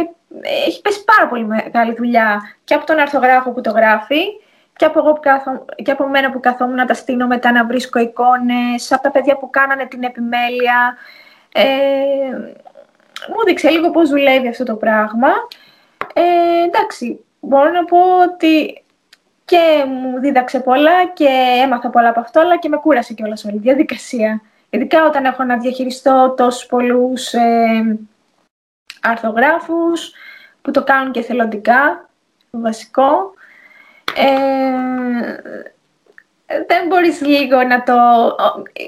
[0.67, 4.21] έχει πέσει πάρα πολύ μεγάλη δουλειά και από τον αρθογράφο που το γράφει
[4.75, 7.65] και από, εγώ που κάθω, και από μένα που καθόμουν να τα στείλω μετά να
[7.65, 10.97] βρίσκω εικόνες, από τα παιδιά που κάνανε την επιμέλεια.
[11.53, 11.63] Ε,
[13.27, 15.29] μου έδειξε λίγο πώς δουλεύει αυτό το πράγμα.
[16.13, 18.83] Ε, εντάξει, μπορώ να πω ότι
[19.45, 21.27] και μου δίδαξε πολλά και
[21.63, 24.41] έμαθα πολλά από αυτό, αλλά και με κούρασε και όλα όλη η διαδικασία.
[24.69, 27.99] Ειδικά όταν έχω να διαχειριστώ τόσους πολλούς ε,
[29.01, 30.11] αρθογράφους
[30.61, 32.09] που το κάνουν και θελοντικά,
[32.51, 33.33] βασικό.
[34.15, 35.72] Ε,
[36.67, 37.93] δεν μπορείς λίγο να το...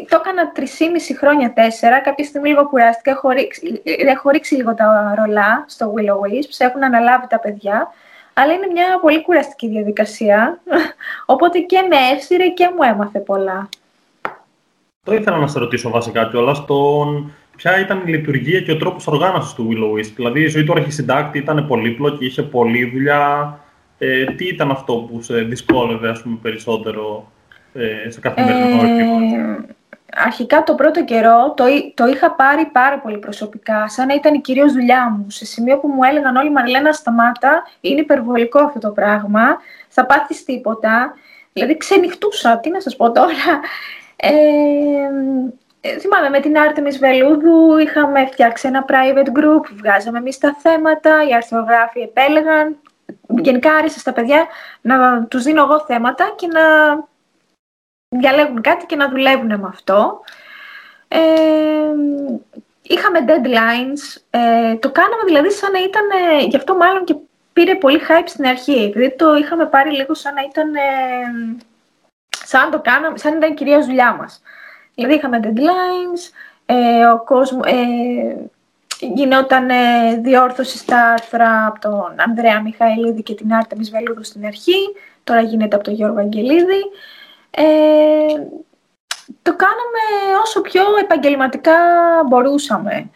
[0.09, 0.51] Το έκανα
[0.91, 1.99] μισή χρόνια, τέσσερα.
[2.01, 3.11] Κάποια στιγμή λίγο κουράστηκα.
[3.11, 6.55] Έχω ρίξει, έχω ρίξει λίγο τα ρολά στο Willow Wisps.
[6.57, 7.93] Έχουν αναλάβει τα παιδιά.
[8.33, 10.59] Αλλά είναι μια πολύ κουραστική διαδικασία.
[11.33, 13.69] Οπότε και με εύσηρε και μου έμαθε πολλά.
[15.03, 19.07] Το ήθελα να σε ρωτήσω βασικά κιόλας στον ποια ήταν η λειτουργία και ο τρόπος
[19.07, 20.11] οργάνωσης του Willow Wisp.
[20.15, 23.59] Δηλαδή, η ζωή του αρχισυντάκτη ήταν πολύπλοκη, είχε πολλή δουλειά.
[23.97, 27.31] Ε, τι ήταν αυτό που σε δυσκόλευε, ας πούμε, περισσότερο;
[27.75, 29.75] Ε, σε καθημερινό ε,
[30.17, 34.41] Αρχικά το πρώτο καιρό το, το είχα πάρει πάρα πολύ προσωπικά, σαν να ήταν η
[34.41, 35.29] κυρίως δουλειά μου.
[35.29, 39.57] Σε σημείο που μου έλεγαν όλοι, Μαριλένα, σταμάτα, είναι υπερβολικό αυτό το πράγμα,
[39.87, 41.13] θα πάθεις τίποτα.
[41.53, 43.59] Δηλαδή ξενυχτούσα, τι να σας πω τώρα.
[44.15, 44.29] Ε,
[45.81, 51.27] ε θυμάμαι με την Άρτεμις Βελούδου είχαμε φτιάξει ένα private group, βγάζαμε εμείς τα θέματα,
[51.29, 52.77] οι αρθρογράφοι επέλεγαν.
[53.27, 54.45] Γενικά άρεσε στα παιδιά
[54.81, 56.61] να τους δίνω εγώ θέματα και να
[58.19, 60.21] διαλέγουν κάτι και να δουλεύουν με αυτό.
[61.07, 61.19] Ε,
[62.81, 64.21] είχαμε deadlines.
[64.29, 67.15] Ε, το κάναμε δηλαδή σαν να ήταν, ε, γι' αυτό μάλλον και
[67.53, 70.81] πήρε πολύ hype στην αρχή, επειδή το είχαμε πάρει λίγο σαν να ήταν, ε,
[72.45, 74.41] σαν, το κάναμε, σαν να ήταν κυρία δουλειά μας.
[74.95, 76.31] Δηλαδή είχαμε deadlines,
[76.65, 78.49] ε, ο κόσμο, ε,
[78.99, 84.95] γινόταν ε, διόρθωση στα άρθρα από τον Ανδρέα Μιχαηλίδη και την Άρτα Βελούδου στην αρχή,
[85.23, 86.81] τώρα γίνεται από τον Γιώργο Αγγελίδη.
[87.57, 87.63] Ε,
[89.41, 91.73] το κάναμε όσο πιο επαγγελματικά
[92.27, 93.09] μπορούσαμε.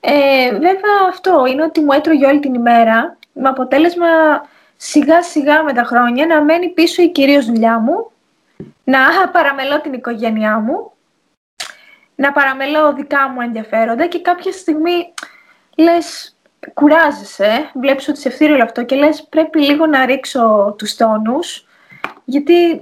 [0.00, 4.08] Ε, βέβαια αυτό είναι ότι μου έτρωγε όλη την ημέρα, με αποτέλεσμα
[4.76, 8.10] σιγά σιγά με τα χρόνια να μένει πίσω η κυρίως δουλειά μου,
[8.84, 8.98] να
[9.32, 10.92] παραμελώ την οικογένειά μου,
[12.14, 15.14] να παραμελώ δικά μου ενδιαφέροντα και κάποια στιγμή
[15.76, 16.36] λες
[16.74, 21.66] κουράζεσαι, βλέπεις ότι σε ευθύρει όλο αυτό και λες πρέπει λίγο να ρίξω τους τόνους
[22.24, 22.80] γιατί ε,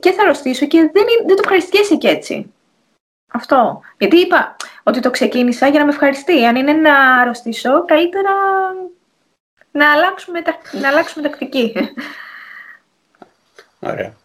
[0.00, 2.52] και θα αρρωστήσω και δεν, δεν το ευχαριστιέσαι και έτσι.
[3.32, 3.80] Αυτό.
[3.98, 6.44] Γιατί είπα ότι το ξεκίνησα για να με ευχαριστεί.
[6.44, 8.30] Αν είναι να αρρωστήσω, καλύτερα
[9.70, 10.42] να αλλάξουμε,
[10.80, 11.74] να αλλάξουμε τακτική.
[13.80, 14.16] Ωραία.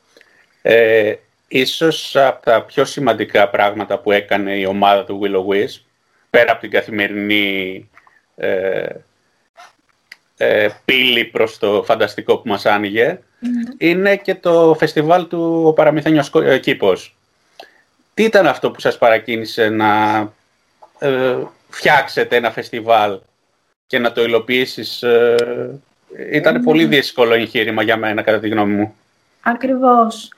[0.61, 1.15] Ε,
[1.47, 5.81] ίσως από τα πιο σημαντικά πράγματα που έκανε η ομάδα του Willow Wisp,
[6.29, 7.89] πέρα από την καθημερινή
[8.35, 8.87] ε,
[10.37, 13.19] ε, πύλη προς το φανταστικό που μας άνοιγε,
[13.77, 17.15] είναι και το φεστιβάλ του ο Παραμυθένιος ε, Κήπος.
[18.13, 20.19] Τι ήταν αυτό που σας παρακίνησε να
[20.99, 21.35] ε,
[21.69, 23.19] φτιάξετε ένα φεστιβάλ
[23.87, 25.03] και να το υλοποιήσεις.
[25.03, 25.79] Ε,
[26.31, 28.95] ήταν πολύ δύσκολο εγχείρημα για μένα, κατά τη γνώμη μου.
[29.41, 30.33] Ακριβώς.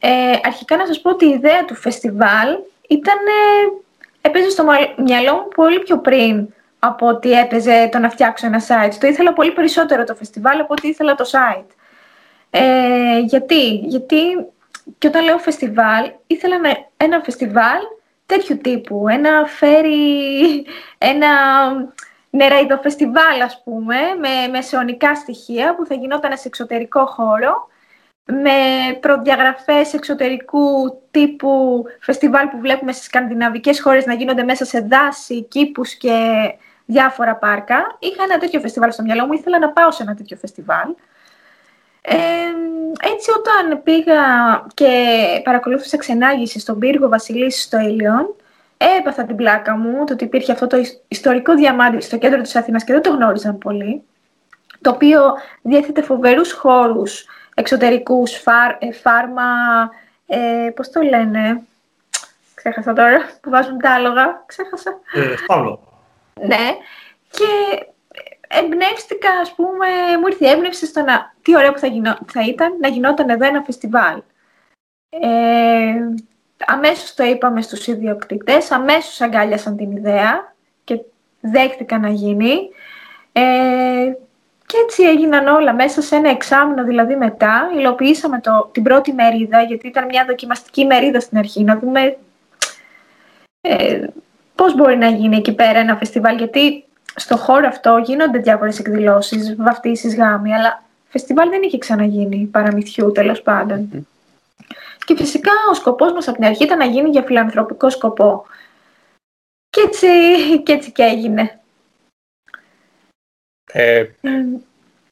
[0.00, 0.08] Ε,
[0.42, 2.48] αρχικά να σας πω ότι η ιδέα του φεστιβάλ
[2.88, 3.18] ήταν,
[4.20, 4.64] έπαιζε στο
[5.04, 8.94] μυαλό μου πολύ πιο πριν από ότι έπαιζε το να φτιάξω ένα site.
[9.00, 11.70] Το ήθελα πολύ περισσότερο το φεστιβάλ από ότι ήθελα το site.
[12.50, 14.18] Ε, γιατί, γιατί
[14.98, 16.56] και όταν λέω φεστιβάλ, ήθελα
[16.96, 17.80] ένα φεστιβάλ
[18.26, 19.08] τέτοιου τύπου.
[19.08, 20.66] Ένα φέρει,
[20.98, 21.28] ένα
[22.30, 27.68] νεραϊδοφεστιβάλ, ας πούμε, με μεσαιωνικά στοιχεία που θα γινόταν σε εξωτερικό χώρο,
[28.24, 28.50] με
[29.00, 35.94] προδιαγραφές εξωτερικού τύπου φεστιβάλ που βλέπουμε στις σκανδιναβικές χώρες να γίνονται μέσα σε δάση, κήπους
[35.94, 36.14] και
[36.86, 37.96] διάφορα πάρκα.
[37.98, 40.94] Είχα ένα τέτοιο φεστιβάλ στο μυαλό μου, ήθελα να πάω σε ένα τέτοιο φεστιβάλ.
[42.08, 42.16] Ε,
[43.12, 44.22] έτσι όταν πήγα
[44.74, 48.34] και παρακολούθησα ξενάγηση στον πύργο Βασιλής στο Ήλιον,
[48.98, 50.76] έπαθα την πλάκα μου το ότι υπήρχε αυτό το
[51.08, 54.02] ιστορικό διαμάντι στο κέντρο της Αθήνας και δεν το γνώριζαν πολύ,
[54.80, 55.20] το οποίο
[55.62, 59.44] διέθετε φοβερούς χώρους εξωτερικούς, φάρ, ε, φάρμα,
[60.26, 61.62] ε, πώς το λένε,
[62.54, 65.00] ξέχασα τώρα, που βάζουν τα άλογα, ξέχασα.
[65.12, 65.34] Ε,
[66.46, 66.76] ναι,
[67.30, 67.46] και
[68.48, 69.86] εμπνεύστηκα, ας πούμε,
[70.20, 71.32] μου ήρθε η έμπνευση στο να...
[71.48, 74.22] Τι ωραίο που θα, γινό, θα ήταν να γινόταν εδώ ένα φεστιβάλ.
[75.08, 75.94] Ε,
[76.66, 81.00] αμέσως το είπαμε στους ιδιοκτήτες, αμέσως αγκάλιασαν την ιδέα και
[81.40, 82.54] δέχτηκαν να γίνει.
[83.32, 84.12] Ε,
[84.66, 87.70] και έτσι έγιναν όλα μέσα σε ένα εξάμεινο δηλαδή μετά.
[87.76, 92.16] Υλοποιήσαμε το, την πρώτη μερίδα, γιατί ήταν μια δοκιμαστική μερίδα στην αρχή, να δούμε
[93.60, 94.06] ε,
[94.54, 96.84] πώς μπορεί να γίνει εκεί πέρα ένα φεστιβάλ, γιατί
[97.14, 103.42] στο χώρο αυτό γίνονται διάφορες εκδηλώσεις, βαφτίσεις, γάμοι, αλλά φεστιβάλ δεν είχε ξαναγίνει παραμυθιού τέλος
[103.42, 104.06] πάντων.
[105.04, 108.46] Και φυσικά ο σκοπός μας από την αρχή ήταν να γίνει για φιλανθρωπικό σκοπό.
[109.70, 110.06] Και έτσι
[110.62, 111.60] και, έτσι και έγινε.
[113.72, 114.04] Ε,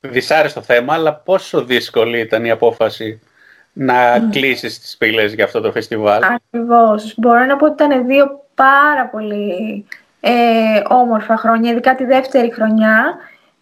[0.00, 3.20] δυσάρεστο θέμα, αλλά πόσο δύσκολη ήταν η απόφαση
[3.72, 4.28] να mm.
[4.30, 7.14] κλείσεις τις πύλες για αυτό το φεστιβάλ; Ακριβώς.
[7.16, 9.85] Μπορώ να πω ότι ήταν δύο πάρα πολύ
[10.20, 13.16] ε, όμορφα χρόνια, ειδικά τη δεύτερη χρονιά.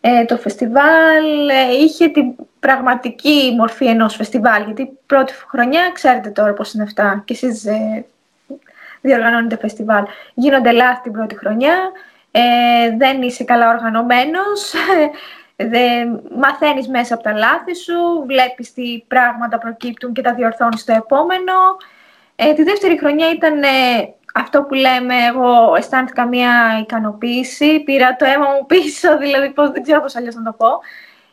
[0.06, 6.52] Ε, το φεστιβάλ ε, είχε την πραγματική μορφή ενός φεστιβάλ, γιατί πρώτη χρονιά ξέρετε τώρα
[6.52, 8.04] πώς είναι αυτά και εσείς ε,
[9.00, 10.04] διοργανώνετε φεστιβάλ.
[10.34, 11.76] Γίνονται λάθη την πρώτη χρονιά,
[12.30, 12.40] ε,
[12.96, 14.72] δεν είσαι καλά οργανωμένος,
[15.72, 20.92] δεν μαθαίνεις μέσα από τα λάθη σου, βλέπεις τι πράγματα προκύπτουν και τα διορθώνεις στο
[20.92, 21.52] επόμενο.
[22.36, 23.62] Ε, τη δεύτερη χρονιά ήταν
[24.36, 29.82] αυτό που λέμε, εγώ αισθάνθηκα μια ικανοποίηση, πήρα το αίμα μου πίσω, δηλαδή πώς, δεν
[29.82, 30.68] ξέρω πώς αλλιώς να το πω.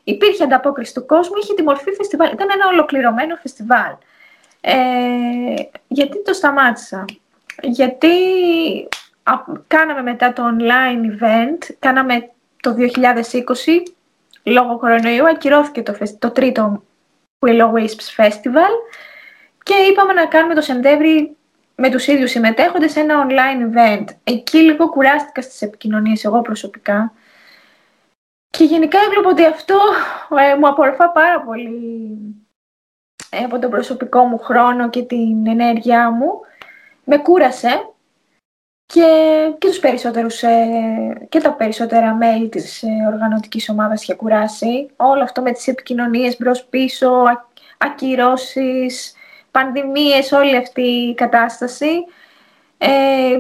[0.03, 3.93] Υπήρχε ανταπόκριση του κόσμου, είχε τη μορφή φεστιβάλ, ήταν ένα ολοκληρωμένο φεστιβάλ.
[4.61, 4.75] Ε,
[5.87, 7.05] γιατί το σταμάτησα;
[7.61, 8.07] Γιατί
[9.67, 12.29] κάναμε μετά το online event, κάναμε
[12.61, 12.83] το 2020,
[14.43, 16.83] λόγω κορονοϊού, ακυρώθηκε το, το τρίτο
[17.39, 18.73] Willow Wisps Festival
[19.63, 21.35] και είπαμε να κάνουμε το Σεπτέμβρη
[21.75, 24.05] με τους ίδιους συμμετέχοντες σε ένα online event.
[24.23, 27.13] Εκεί λίγο κουράστηκα στις επικοινωνίες εγώ προσωπικά.
[28.49, 29.79] Και γενικά έβλεπα ότι αυτό
[30.39, 32.17] ε, μου απορροφά πάρα πολύ
[33.29, 36.39] ε, από τον προσωπικό μου χρόνο και την ενέργειά μου.
[37.03, 37.89] Με κούρασε
[38.86, 39.01] και,
[39.57, 44.89] και, τους περισσότερους, ε, και τα περισσότερα μέλη της οργανωτικής ομάδας είχε κουράσει.
[44.95, 47.23] Όλο αυτό με τις επικοινωνίες μπρος-πίσω,
[47.77, 49.15] ακυρώσεις,
[49.51, 52.05] πανδημίες, όλη αυτή η κατάσταση,
[52.77, 53.37] ε,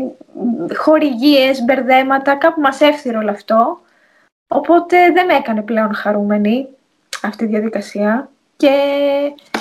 [0.75, 3.79] χορηγίες, μπερδέματα, κάπου μας έφθυρε όλο αυτό.
[4.47, 6.67] Οπότε δεν με έκανε πλέον χαρούμενη
[7.21, 8.75] αυτή η διαδικασία και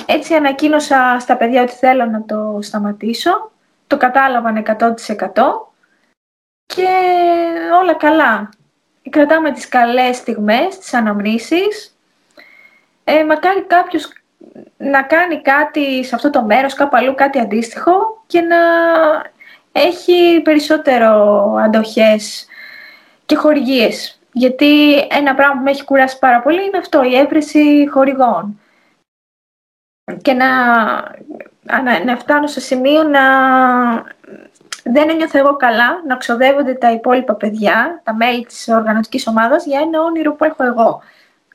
[0.05, 3.51] έτσι ανακοίνωσα στα παιδιά ότι θέλω να το σταματήσω.
[3.87, 5.73] Το κατάλαβαν 100%
[6.65, 6.87] και
[7.81, 8.49] όλα καλά.
[9.09, 11.97] Κρατάμε τις καλές στιγμές, τις αναμνήσεις.
[13.03, 14.13] Ε, μακάρι κάποιος
[14.77, 18.57] να κάνει κάτι σε αυτό το μέρος, κάπου αλλού κάτι αντίστοιχο και να
[19.71, 22.45] έχει περισσότερο αντοχές
[23.25, 24.19] και χορηγίες.
[24.31, 28.59] Γιατί ένα πράγμα που με έχει κουράσει πάρα πολύ είναι αυτό, η έβρεση χορηγών.
[30.21, 30.47] Και να,
[31.83, 33.21] να, να φτάνω σε σημείο να
[34.83, 39.79] δεν ένιωθω εγώ καλά να ξοδεύονται τα υπόλοιπα παιδιά, τα μέλη της οργανωτικής ομάδας, για
[39.79, 41.01] ένα όνειρο που έχω εγώ.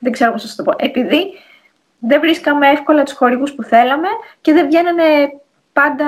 [0.01, 0.77] Δεν ξέρω πώς θα το πω.
[0.85, 1.33] Επειδή
[1.99, 4.09] δεν βρίσκαμε εύκολα τους χορηγούς που θέλαμε
[4.41, 5.05] και δεν βγαίνανε
[5.73, 6.07] πάντα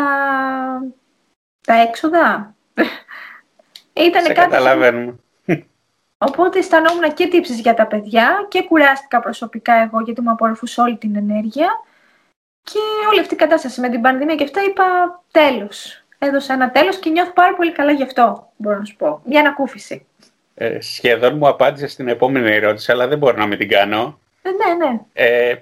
[1.67, 2.55] τα έξοδα.
[4.09, 4.51] Ήταν Σε κάτι...
[4.51, 5.15] καταλαβαίνουμε.
[6.29, 10.97] Οπότε αισθανόμουν και τύψεις για τα παιδιά και κουράστηκα προσωπικά εγώ γιατί μου απορροφούσε όλη
[10.97, 11.69] την ενέργεια.
[12.63, 12.79] Και
[13.11, 14.85] όλη αυτή η κατάσταση με την πανδημία και αυτά είπα
[15.31, 16.05] τέλος.
[16.19, 19.23] Έδωσα ένα τέλος και νιώθω πάρα πολύ καλά γι' αυτό, μπορώ να σου πω.
[19.25, 20.07] Μια ανακούφιση.
[20.55, 24.19] Ε, σχεδόν μου απάντησε στην επόμενη ερώτηση, αλλά δεν μπορώ να μην την κάνω.
[24.43, 25.01] Ε, ναι, ναι.
[25.13, 25.55] Ε,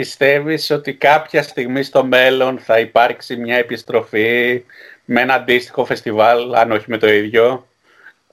[0.00, 4.64] πιστεύεις ότι κάποια στιγμή στο μέλλον θα υπάρξει μια επιστροφή
[5.04, 7.66] με ένα αντίστοιχο φεστιβάλ, αν όχι με το ίδιο;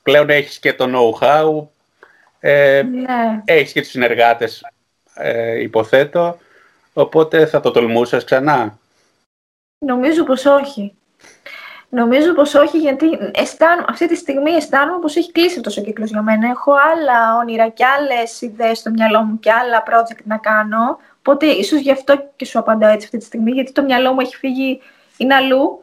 [0.04, 1.68] Πλέον έχεις και το know-how,
[2.40, 3.42] ε, ναι.
[3.46, 4.66] έχεις και τους συνεργάτες,
[5.14, 6.38] ε, υποθέτω,
[6.94, 8.80] οπότε θα το τολμούσες ξανά;
[9.86, 10.94] Νομίζω πως όχι.
[11.90, 16.10] Νομίζω πως όχι, γιατί αισθάνομαι, αυτή τη στιγμή αισθάνομαι πως έχει κλείσει αυτός ο κύκλος
[16.10, 16.50] για μένα.
[16.50, 21.00] Έχω άλλα όνειρα και άλλες ιδέες στο μυαλό μου και άλλα project να κάνω.
[21.26, 24.20] Οπότε ίσως γι' αυτό και σου απαντάω έτσι αυτή τη στιγμή, γιατί το μυαλό μου
[24.20, 24.82] έχει φύγει,
[25.18, 25.80] είναι αλλού.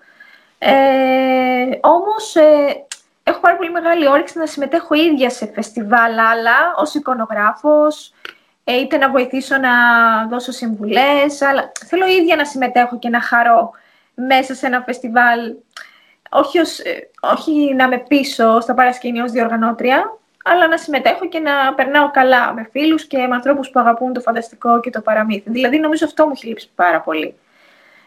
[0.58, 2.86] Ε, όμως ε,
[3.22, 8.12] έχω πάρα πολύ μεγάλη όρεξη να συμμετέχω ίδια σε φεστιβάλ άλλα, ως εικονογράφος,
[8.64, 9.70] ε, είτε να βοηθήσω να
[10.26, 13.70] δώσω συμβουλές, αλλά θέλω ίδια να συμμετέχω και να χαρώ
[14.14, 15.54] μέσα σε ένα φεστιβάλ,
[16.30, 21.38] όχι, ως, ε, όχι να με πίσω στα παρασκήνια ως διοργανώτρια, αλλά να συμμετέχω και
[21.38, 25.50] να περνάω καλά με φίλους και με ανθρώπους που αγαπούν το φανταστικό και το παραμύθι.
[25.50, 27.34] Δηλαδή, νομίζω αυτό μου έχει λείψει πάρα πολύ.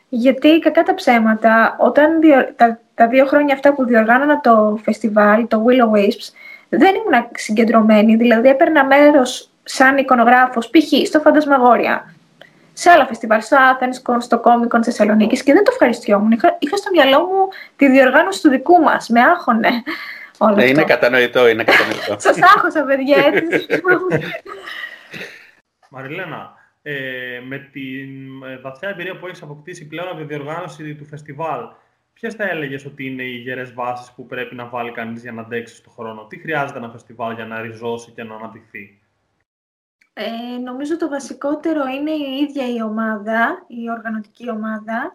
[0.09, 2.19] Γιατί, κακά τα ψέματα, όταν
[2.55, 6.33] τα, τα δύο χρόνια αυτά που διοργάνωνα το φεστιβάλ, το Willow Wisps,
[6.69, 8.15] δεν ήμουν συγκεντρωμένη.
[8.15, 11.07] Δηλαδή, έπαιρνα μέρος σαν εικονογράφος, π.χ.
[11.07, 12.13] στο Φαντασμαγόρια,
[12.73, 16.31] σε άλλα φεστιβάλ, στο Athens, στο Comic Con Θεσσαλονίκης και δεν το ευχαριστιόμουν.
[16.31, 19.09] Είχα, είχα στο μυαλό μου τη διοργάνωση του δικού μας.
[19.09, 19.69] Με άχωνε.
[20.43, 22.15] Όλο ναι, είναι κατανοητό, είναι κατανοητό.
[22.19, 23.67] Σας άχωσα, παιδιά, έτσι.
[25.89, 28.09] Μαριλένα, ε, με την
[28.61, 31.61] βαθιά εμπειρία που έχεις αποκτήσει πλέον από τη διοργάνωση του φεστιβάλ,
[32.13, 35.41] ποιες θα έλεγες ότι είναι οι γερές βάσεις που πρέπει να βάλει κανείς για να
[35.41, 39.01] αντέξει στον χρόνο, Τι χρειάζεται ένα φεστιβάλ για να ριζώσει και να αναπτυχθεί.
[40.13, 45.13] Ε, νομίζω το βασικότερο είναι η ίδια η ομάδα, η οργανωτική ομάδα.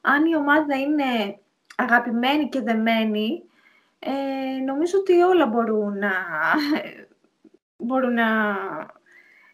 [0.00, 1.38] Αν η ομάδα είναι
[1.76, 3.42] αγαπημένη και δεμένη,
[4.04, 6.12] ε, νομίζω ότι όλα μπορούν να,
[7.86, 8.56] μπορούν να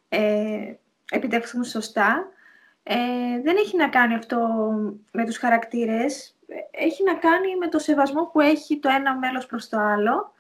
[0.09, 0.75] ε,
[1.11, 2.29] επιτευχθούν σωστά.
[2.83, 2.97] Ε,
[3.43, 4.39] δεν έχει να κάνει αυτό
[5.13, 6.37] με τους χαρακτήρες,
[6.71, 10.33] έχει να κάνει με το σεβασμό που έχει το ένα μέλος προς το άλλο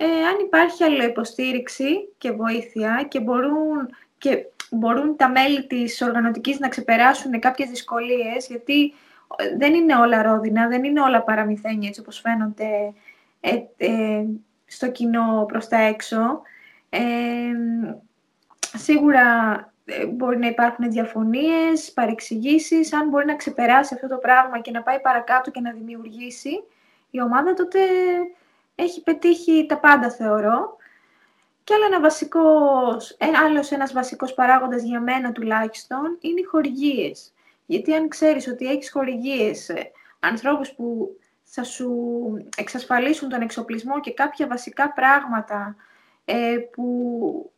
[0.00, 6.68] ε, αν υπάρχει αλληλοϊποστήριξη και βοήθεια και μπορούν, και μπορούν τα μέλη της οργανωτικής να
[6.68, 8.94] ξεπεράσουν κάποιες δυσκολίες, γιατί
[9.36, 12.92] ε, δεν είναι όλα ρόδινα, δεν είναι όλα παραμυθένια έτσι όπως φαίνονται ε, ε,
[14.66, 16.40] στο κοινό προς τα έξω.
[16.90, 17.00] Ε,
[18.76, 19.26] σίγουρα
[20.08, 22.92] μπορεί να υπάρχουν διαφωνίες, παρεξηγήσεις.
[22.92, 26.64] Αν μπορεί να ξεπεράσει αυτό το πράγμα και να πάει παρακάτω και να δημιουργήσει
[27.10, 27.78] η ομάδα, τότε
[28.74, 30.76] έχει πετύχει τα πάντα θεωρώ.
[31.64, 37.32] Και άλλο ένα βασικός, άλλος ένας βασικός παράγοντας για μένα τουλάχιστον είναι οι χορηγίες.
[37.66, 41.16] Γιατί αν ξέρεις ότι έχεις χορηγίες, ε, ανθρώπους που
[41.50, 41.90] θα σου
[42.56, 45.76] εξασφαλίσουν τον εξοπλισμό και κάποια βασικά πράγματα
[46.24, 47.52] ε, που,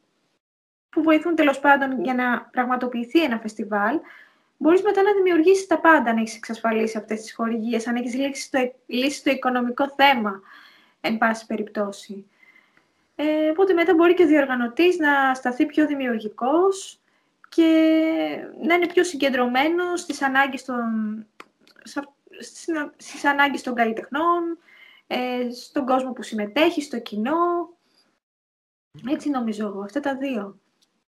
[0.90, 4.00] που βοηθούν τέλος πάντων για να πραγματοποιηθεί ένα φεστιβάλ,
[4.57, 8.50] μπορείς μετά να δημιουργήσεις τα πάντα αν έχεις εξασφαλίσει αυτές τις χορηγίες, αν έχεις λύσει
[8.50, 10.40] το, λύσει το οικονομικό θέμα,
[11.00, 12.26] εν πάση περιπτώσει.
[13.14, 17.00] Ε, οπότε μετά μπορεί και ο διοργανωτής να σταθεί πιο δημιουργικός
[17.48, 17.64] και
[18.62, 21.26] να είναι πιο συγκεντρωμένος στις ανάγκες των,
[22.96, 24.59] στις ανάγκες των καλλιτεχνών,
[25.07, 27.68] ε, στον κόσμο που συμμετέχει, στο κοινό.
[29.11, 30.59] Έτσι νομίζω εγώ, αυτά τα δύο.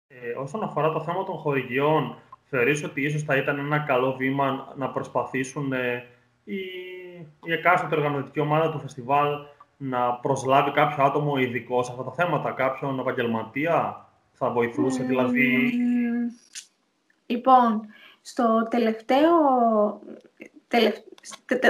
[0.08, 4.74] Ε, όσον αφορά το θέμα των χορηγιών, θεωρείς ότι ίσως θα ήταν ένα καλό βήμα
[4.76, 6.06] να προσπαθήσουν ε,
[6.44, 6.56] η,
[7.44, 9.34] η εκάστοτε οργανωτική ομάδα του φεστιβάλ
[9.76, 15.72] να προσλάβει κάποιο άτομο ειδικό σε αυτά τα θέματα, κάποιον επαγγελματία, θα βοηθούσε δηλαδή...
[17.26, 17.86] Λοιπόν,
[18.22, 19.30] στο τελευταίο,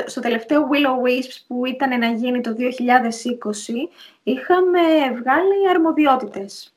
[0.06, 2.64] στο τελευταίο Willow Wisps που ήταν να γίνει το 2020,
[4.22, 4.80] είχαμε
[5.18, 6.74] βγάλει αρμοδιότητες.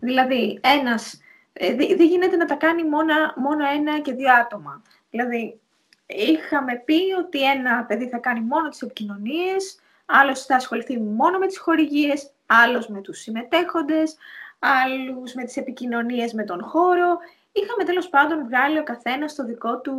[0.00, 1.20] Δηλαδή, ένας,
[1.52, 4.82] ε, δεν γίνεται να τα κάνει μόνο, μόνο ένα και δύο άτομα.
[5.10, 5.60] Δηλαδή,
[6.06, 11.46] είχαμε πει ότι ένα παιδί θα κάνει μόνο τις επικοινωνίες, άλλος θα ασχοληθεί μόνο με
[11.46, 14.16] τις χορηγίες, άλλος με τους συμμετέχοντες,
[14.58, 17.18] άλλους με τις επικοινωνίες με τον χώρο.
[17.52, 19.94] Είχαμε τέλος πάντων βγάλει ο καθένας το δικό του...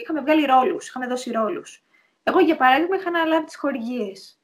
[0.00, 1.84] Είχαμε βγάλει ρόλους, είχαμε δώσει ρόλους.
[2.22, 4.40] Εγώ, για παράδειγμα, είχα αναλάβει τις χορηγίες.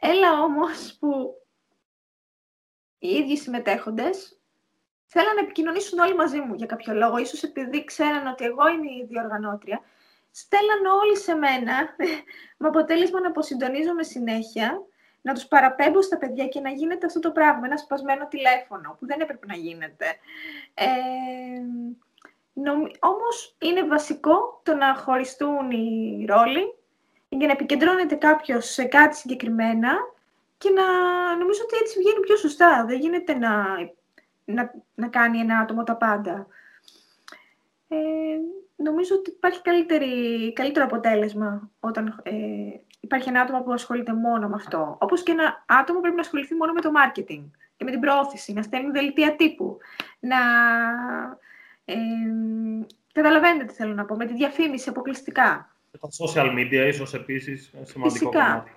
[0.00, 1.34] Έλα όμως που
[2.98, 4.40] οι ίδιοι συμμετέχοντες
[5.06, 7.18] θέλαν να επικοινωνήσουν όλοι μαζί μου για κάποιο λόγο.
[7.18, 9.80] Ίσως επειδή ξέραν ότι εγώ είμαι η διοργανώτρια.
[10.30, 11.96] Στέλναν όλοι σε μένα,
[12.58, 14.82] με αποτέλεσμα να αποσυντονίζομαι συνέχεια,
[15.22, 19.06] να τους παραπέμπω στα παιδιά και να γίνεται αυτό το πράγμα, ένα σπασμένο τηλέφωνο, που
[19.06, 20.06] δεν έπρεπε να γίνεται.
[20.74, 20.86] Ε,
[22.64, 26.74] νομ, όμως είναι βασικό το να χωριστούν οι ρόλοι
[27.28, 29.92] για να επικεντρώνεται κάποιος σε κάτι συγκεκριμένα
[30.58, 30.84] και να
[31.36, 32.84] νομίζω ότι έτσι βγαίνει πιο σωστά.
[32.84, 33.64] Δεν γίνεται να,
[34.44, 36.46] να, να κάνει ένα άτομο τα πάντα.
[37.88, 37.96] Ε,
[38.76, 42.32] νομίζω ότι υπάρχει καλύτερη, καλύτερο αποτέλεσμα όταν ε,
[43.00, 44.98] υπάρχει ένα άτομο που ασχολείται μόνο με αυτό.
[45.00, 47.44] Όπως και ένα άτομο πρέπει να ασχοληθεί μόνο με το marketing
[47.76, 49.78] και με την προώθηση, να στέλνει δελτία τύπου,
[50.18, 50.36] να...
[51.88, 51.96] Ε,
[53.12, 55.70] καταλαβαίνετε τι θέλω να πω, με τη διαφήμιση αποκλειστικά.
[56.00, 58.30] Τα social media ίσως επίσης σημαντικό Φυσικά.
[58.30, 58.70] κομμάτι.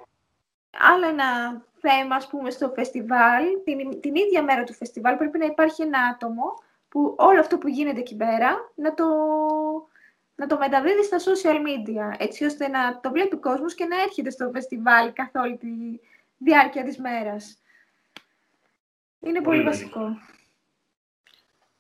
[0.94, 5.46] Άλλο ένα θέμα, ας πούμε, στο φεστιβάλ, την, την ίδια μέρα του φεστιβάλ πρέπει να
[5.46, 6.44] υπάρχει ένα άτομο
[6.90, 9.06] που όλο αυτό που γίνεται εκεί πέρα να το,
[10.36, 14.02] να το μεταδίδει στα social media, έτσι ώστε να το βλέπει ο κόσμος και να
[14.02, 15.68] έρχεται στο φεστιβάλ καθ' όλη τη
[16.38, 17.62] διάρκεια της μέρας.
[19.20, 20.18] Είναι πολύ, βασικό.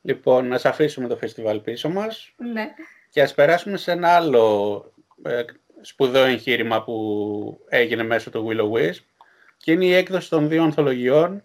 [0.02, 2.74] Λοιπόν, να αφήσουμε το φεστιβάλ πίσω μας ναι.
[3.10, 4.84] και ας περάσουμε σε ένα άλλο
[5.24, 5.44] ε,
[5.82, 9.04] σπουδαίο εγχείρημα που έγινε μέσω του Willow Wisp
[9.58, 11.44] και είναι η έκδοση των δύο ανθολογιών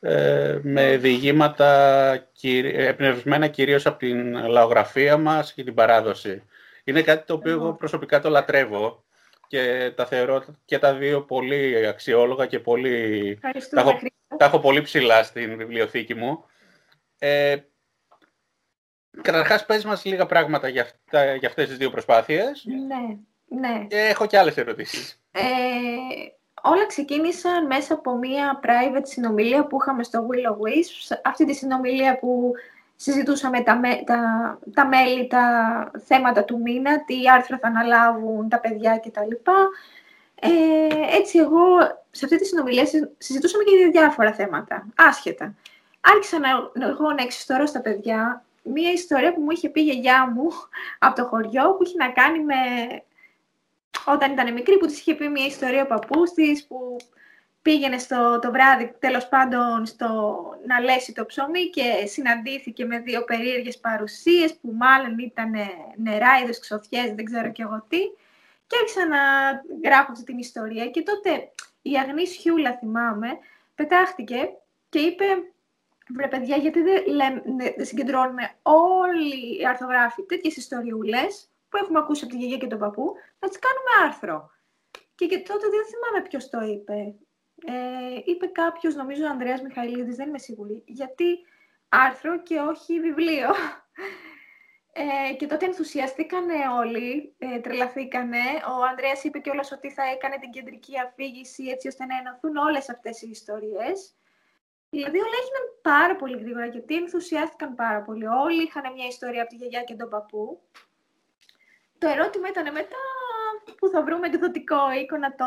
[0.00, 2.28] ε, με διηγήματα
[2.72, 6.42] εμπνευσμένα κυρίως από την λαογραφία μας και την παράδοση.
[6.84, 9.04] Είναι κάτι το οποίο εγώ προσωπικά το λατρεύω
[9.46, 13.38] και τα θεωρώ και τα δύο πολύ αξιόλογα και πολύ...
[13.70, 13.98] Τα έχω,
[14.36, 16.44] τα έχω πολύ ψηλά στην βιβλιοθήκη μου.
[17.18, 17.56] Ε,
[19.22, 22.64] καταρχάς, πες μας λίγα πράγματα για, αυτά, για αυτές τις δύο προσπάθειες.
[22.86, 23.16] Ναι,
[23.60, 23.86] ναι.
[23.88, 25.20] Και έχω και άλλες ερωτήσεις.
[25.32, 25.42] Ε,
[26.62, 31.18] όλα ξεκίνησαν μέσα από μία private συνομιλία που είχαμε στο Willow Wisp.
[31.24, 32.52] Αυτή τη συνομιλία που
[32.96, 34.18] συζητούσαμε τα, τα,
[34.74, 39.50] τα μέλη, τα θέματα του μήνα, τι άρθρα θα αναλάβουν τα παιδιά κτλ.
[40.44, 41.78] Ε, έτσι εγώ
[42.10, 42.86] σε αυτή τη συνομιλία
[43.18, 45.54] συζητούσαμε και για διάφορα θέματα, άσχετα.
[46.00, 46.48] Άρχισα να,
[46.88, 50.48] εγώ να εξιστορώ στα παιδιά μία ιστορία που μου είχε πει η γιαγιά μου
[50.98, 52.54] από το χωριό που είχε να κάνει με
[54.06, 56.96] όταν ήταν μικρή που της είχε πει μια ιστορία ο παππούς της που
[57.62, 60.08] πήγαινε στο, το βράδυ τέλος πάντων στο,
[60.66, 65.52] να λέσει το ψωμί και συναντήθηκε με δύο περίεργες παρουσίες που μάλλον ήταν
[65.96, 68.00] νεράιδες, ξοθιές, δεν ξέρω κι εγώ τι.
[68.66, 69.18] Και άρχισα να
[69.84, 71.50] γράφω αυτή την ιστορία και τότε
[71.82, 73.28] η Αγνής Χιούλα, θυμάμαι,
[73.74, 74.48] πετάχτηκε
[74.88, 75.24] και είπε
[76.14, 77.02] Βρε παιδιά, γιατί δεν,
[77.76, 82.78] δεν συγκεντρώνουμε όλοι οι αρθογράφοι τέτοιες ιστοριούλες που έχουμε ακούσει από τη γιαγιά και τον
[82.78, 84.50] παππού, να τις κάνουμε άρθρο.
[85.14, 87.14] Και, και τότε δεν θυμάμαι ποιος το είπε.
[87.66, 91.38] Ε, είπε κάποιος, νομίζω ο Ανδρέας Μιχαηλίδης, δεν είμαι σίγουρη, γιατί
[91.88, 93.50] άρθρο και όχι βιβλίο.
[94.94, 98.38] Ε, και τότε ενθουσιαστήκανε όλοι, ε, τρελαθήκανε.
[98.78, 102.90] Ο Ανδρέας είπε κιόλας ότι θα έκανε την κεντρική αφήγηση έτσι ώστε να ενωθούν όλες
[102.90, 104.16] αυτές οι ιστορίες.
[104.94, 108.26] Δηλαδή όλα έγιναν πάρα πολύ γρήγορα γιατί ενθουσιάστηκαν πάρα πολύ.
[108.26, 110.60] Όλοι είχαν μια ιστορία από τη γιαγιά και τον παππού.
[111.98, 113.02] Το ερώτημα ήταν μετά
[113.76, 115.46] που θα βρούμε εκδοτικό οίκο να το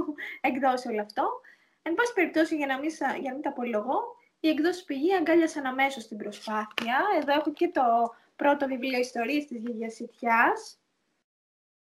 [0.48, 1.40] εκδώσει όλο αυτό.
[1.82, 5.66] Εν πάση περιπτώσει, για να μην, για να μην τα απολογώ, οι εκδόσεις πηγή αγκάλιασαν
[5.66, 6.98] αμέσως την προσπάθεια.
[7.20, 7.82] Εδώ έχω και το
[8.36, 10.78] πρώτο βιβλίο ιστορίας της Γηγιας Σιτιάς.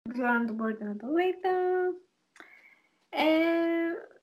[0.02, 1.50] Δεν ξέρω αν το μπορείτε να το δείτε.
[3.10, 3.26] Ε,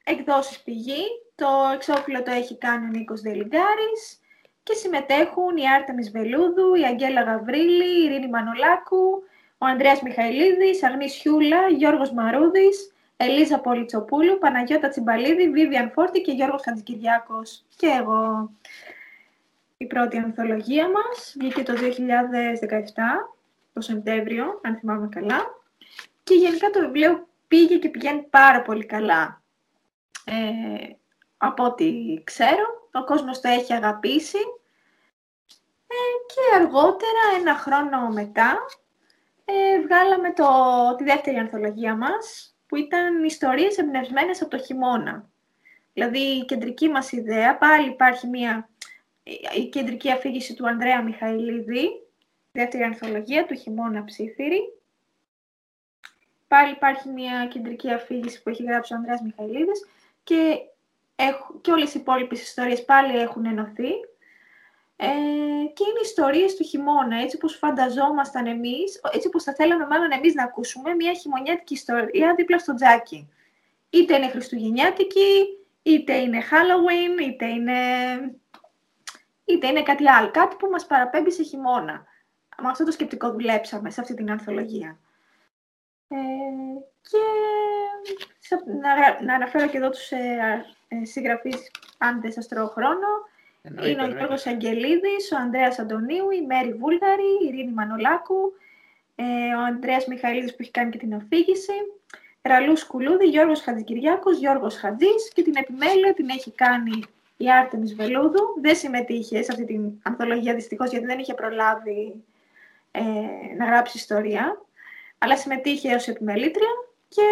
[0.04, 1.04] εκδόσεις πηγή.
[1.42, 4.20] Το εξώφυλλο το έχει κάνει ο Νίκος Δελιγκάρης
[4.62, 9.22] και συμμετέχουν η Άρτεμις Βελούδου, η Αγγέλα Γαβρίλη, η Ειρήνη Μανολάκου,
[9.58, 16.62] ο Ανδρέας Μιχαηλίδης, Αγνής Χιούλα, Γιώργος Μαρούδης, Ελίζα Πολιτσοπούλου, Παναγιώτα Τσιμπαλίδη, Βίβιαν Φόρτη και Γιώργος
[16.62, 17.64] Χατζικυριάκος.
[17.76, 18.50] Και εγώ.
[19.76, 23.34] Η πρώτη ανθολογία μας βγήκε το 2017,
[23.72, 25.40] το Σεπτέμβριο, αν θυμάμαι καλά.
[26.22, 29.42] Και γενικά το βιβλίο πήγε και πηγαίνει πάρα πολύ καλά.
[30.24, 30.94] Ε,
[31.44, 34.38] από ό,τι ξέρω, ο κόσμος το έχει αγαπήσει.
[35.86, 35.94] Ε,
[36.26, 38.58] και αργότερα, ένα χρόνο μετά,
[39.44, 40.46] ε, βγάλαμε το,
[40.96, 45.30] τη δεύτερη ανθολογία μας, που ήταν ιστορίες εμπνευσμένες από το χειμώνα.
[45.92, 48.68] Δηλαδή, η κεντρική μας ιδέα, πάλι υπάρχει μια
[49.56, 51.88] η κεντρική αφήγηση του Ανδρέα Μιχαηλίδη,
[52.52, 54.60] δεύτερη ανθολογία του χειμώνα ψήφιρη.
[56.48, 59.86] Πάλι υπάρχει μια κεντρική αφήγηση που έχει γράψει ο Ανδρέας Μιχαηλίδης
[60.24, 60.58] και,
[61.60, 63.90] και όλες οι υπόλοιπες ιστορίες πάλι έχουν ενωθεί.
[64.96, 65.06] Ε,
[65.74, 70.34] και είναι ιστορίες του χειμώνα, έτσι όπως φανταζόμασταν εμείς, έτσι όπως θα θέλαμε μάλλον εμείς
[70.34, 73.28] να ακούσουμε μια χειμωνιάτικη ιστορία δίπλα στο τζάκι.
[73.90, 77.74] Είτε είναι χριστουγεννιάτικη, είτε είναι Halloween, είτε είναι
[79.44, 82.06] είτε είναι κάτι άλλο, κάτι που μας παραπέμπει σε χειμώνα.
[82.62, 84.98] Με αυτό το σκεπτικό δουλέψαμε σε αυτή την ανθολογία.
[86.08, 86.16] Ε,
[87.02, 87.18] και
[88.80, 93.08] να, να αναφέρω και εδώ τους ε, ε, συγγραφείς, αν δεν σας τρώω χρόνο.
[93.62, 98.52] είναι ο Γιώργος Αγγελίδης, ο Ανδρέας Αντωνίου, η Μέρη Βούλγαρη, η Ειρήνη Μανολάκου,
[99.14, 101.72] ε, ο Ανδρέας Μιχαηλίδης που έχει κάνει και την αφήγηση,
[102.42, 107.04] Ραλούς Σκουλούδη, Γιώργος Χατζικυριάκος, Γιώργος Χατζής και την επιμέλεια την έχει κάνει
[107.36, 108.54] η Άρτεμις Βελούδου.
[108.60, 112.24] Δεν συμμετείχε σε αυτή την ανθολογία δυστυχώς γιατί δεν είχε προλάβει
[112.90, 113.00] ε,
[113.56, 114.62] να γράψει ιστορία,
[115.18, 116.68] αλλά συμμετείχε ως επιμελήτρια
[117.14, 117.28] και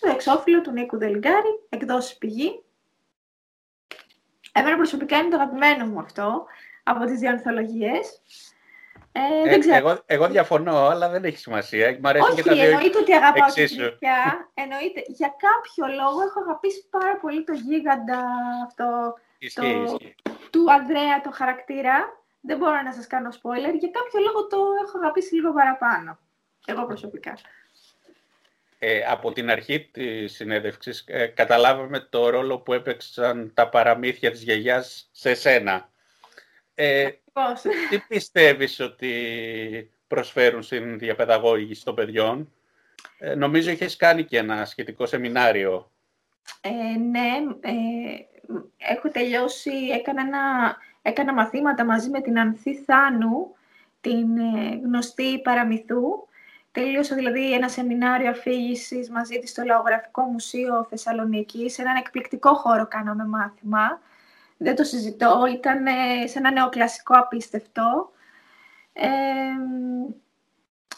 [0.00, 2.64] το εξώφυλλο του Νίκου Δελγκάρη, εκδόσεις πηγή.
[4.52, 6.46] Εμένα προσωπικά είναι το αγαπημένο μου αυτό
[6.82, 8.22] από τις δύο ανθολογίες.
[9.12, 9.76] Ε, δεν ξέρω.
[9.76, 11.98] Εγώ, εγώ διαφωνώ, αλλά δεν έχει σημασία.
[12.00, 13.62] Μ' Όχι, και τα δύο εννοείται ότι αγαπάω τη
[14.62, 15.02] Εννοείται.
[15.06, 18.24] Για κάποιο λόγο έχω αγαπήσει πάρα πολύ το γίγαντα
[18.66, 19.14] αυτό
[19.54, 19.98] το,
[20.50, 22.24] του Ανδρέα, το χαρακτήρα.
[22.40, 23.74] Δεν μπορώ να σας κάνω spoiler.
[23.78, 26.18] Για κάποιο λόγο το έχω αγαπήσει λίγο παραπάνω.
[26.66, 27.34] Εγώ προσωπικά.
[28.78, 34.42] Ε, από την αρχή της συνέντευξης ε, καταλάβαμε το ρόλο που έπαιξαν τα παραμύθια της
[34.42, 35.90] γιαγιάς σε σένα.
[36.74, 37.08] Ε,
[37.90, 42.52] τι πιστεύεις ότι προσφέρουν στην διαπαιδαγώγηση των παιδιών;
[43.18, 45.90] Ε, νομίζω είχες κάνει και ένα σχετικό σεμινάριο.
[46.60, 47.72] Ε, ναι, ε,
[48.76, 53.54] έχω τελειώσει, έκανα, ένα, έκανα μαθήματα μαζί με την Ανθή Θάνου,
[54.00, 56.25] την ε, γνωστή παραμυθού.
[56.76, 61.72] Τελείωσα δηλαδή ένα σεμινάριο αφήγησης μαζί της στο Λαογραφικό Μουσείο Θεσσαλονίκης.
[61.72, 64.00] Σε έναν εκπληκτικό χώρο κάναμε μάθημα
[64.56, 65.84] δεν το συζητώ, ήταν
[66.26, 68.10] σε ένα νεοκλασικό απίστευτο.
[68.92, 69.08] Ε,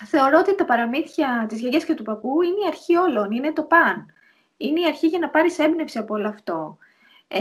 [0.05, 3.63] θεωρώ ότι τα παραμύθια της γιαγιάς και του παππού είναι η αρχή όλων, είναι το
[3.63, 4.15] παν.
[4.57, 6.79] Είναι η αρχή για να πάρεις έμπνευση από όλο αυτό.
[7.29, 7.41] Ε,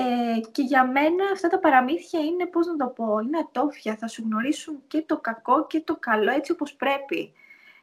[0.51, 3.95] και για μένα αυτά τα παραμύθια είναι, πώς να το πω, είναι ατόφια.
[3.95, 7.33] Θα σου γνωρίσουν και το κακό και το καλό έτσι όπως πρέπει.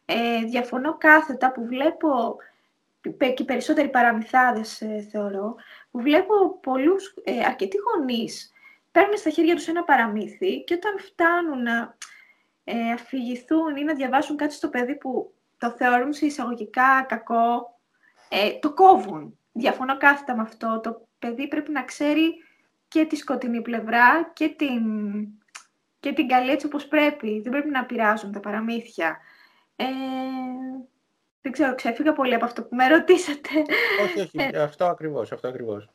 [0.04, 2.36] Ε, διαφωνώ κάθετα που βλέπω
[3.34, 5.54] και περισσότεροι παραμυθάδες ε, θεωρώ,
[5.90, 8.54] που βλέπω πολλούς, ε, αρκετοί γονείς
[8.94, 11.96] παίρνουν στα χέρια τους ένα παραμύθι και όταν φτάνουν να
[12.64, 17.78] ε, αφηγηθούν ή να διαβάσουν κάτι στο παιδί που το θεωρούν σε εισαγωγικά κακό,
[18.28, 19.38] ε, το κόβουν.
[19.52, 20.80] Διαφωνώ κάθετα με αυτό.
[20.82, 22.34] Το παιδί πρέπει να ξέρει
[22.88, 24.82] και τη σκοτεινή πλευρά και την,
[26.00, 27.40] και την καλή έτσι όπως πρέπει.
[27.40, 29.18] Δεν πρέπει να πειράζουν τα παραμύθια.
[29.76, 29.84] Ε,
[31.40, 33.48] δεν ξέρω, ξέφυγα πολύ από αυτό που με ρωτήσατε.
[34.04, 35.90] Όχι, όχι, ε, αυτό ακριβώς, αυτό ακριβώς.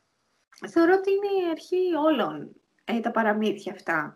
[0.68, 2.50] Θεωρώ ότι είναι η αρχή όλων
[2.84, 4.16] ε, τα παραμύθια αυτά.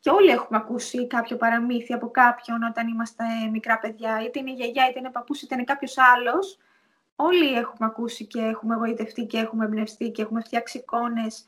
[0.00, 4.22] Και όλοι έχουμε ακούσει κάποιο παραμύθι από κάποιον όταν είμαστε μικρά παιδιά.
[4.24, 6.58] Είτε είναι η γιαγιά, είτε είναι παππούς, είτε είναι κάποιος άλλος.
[7.16, 11.46] Όλοι έχουμε ακούσει και έχουμε εγωιτευτεί και έχουμε εμπνευστεί και έχουμε φτιάξει εικόνες.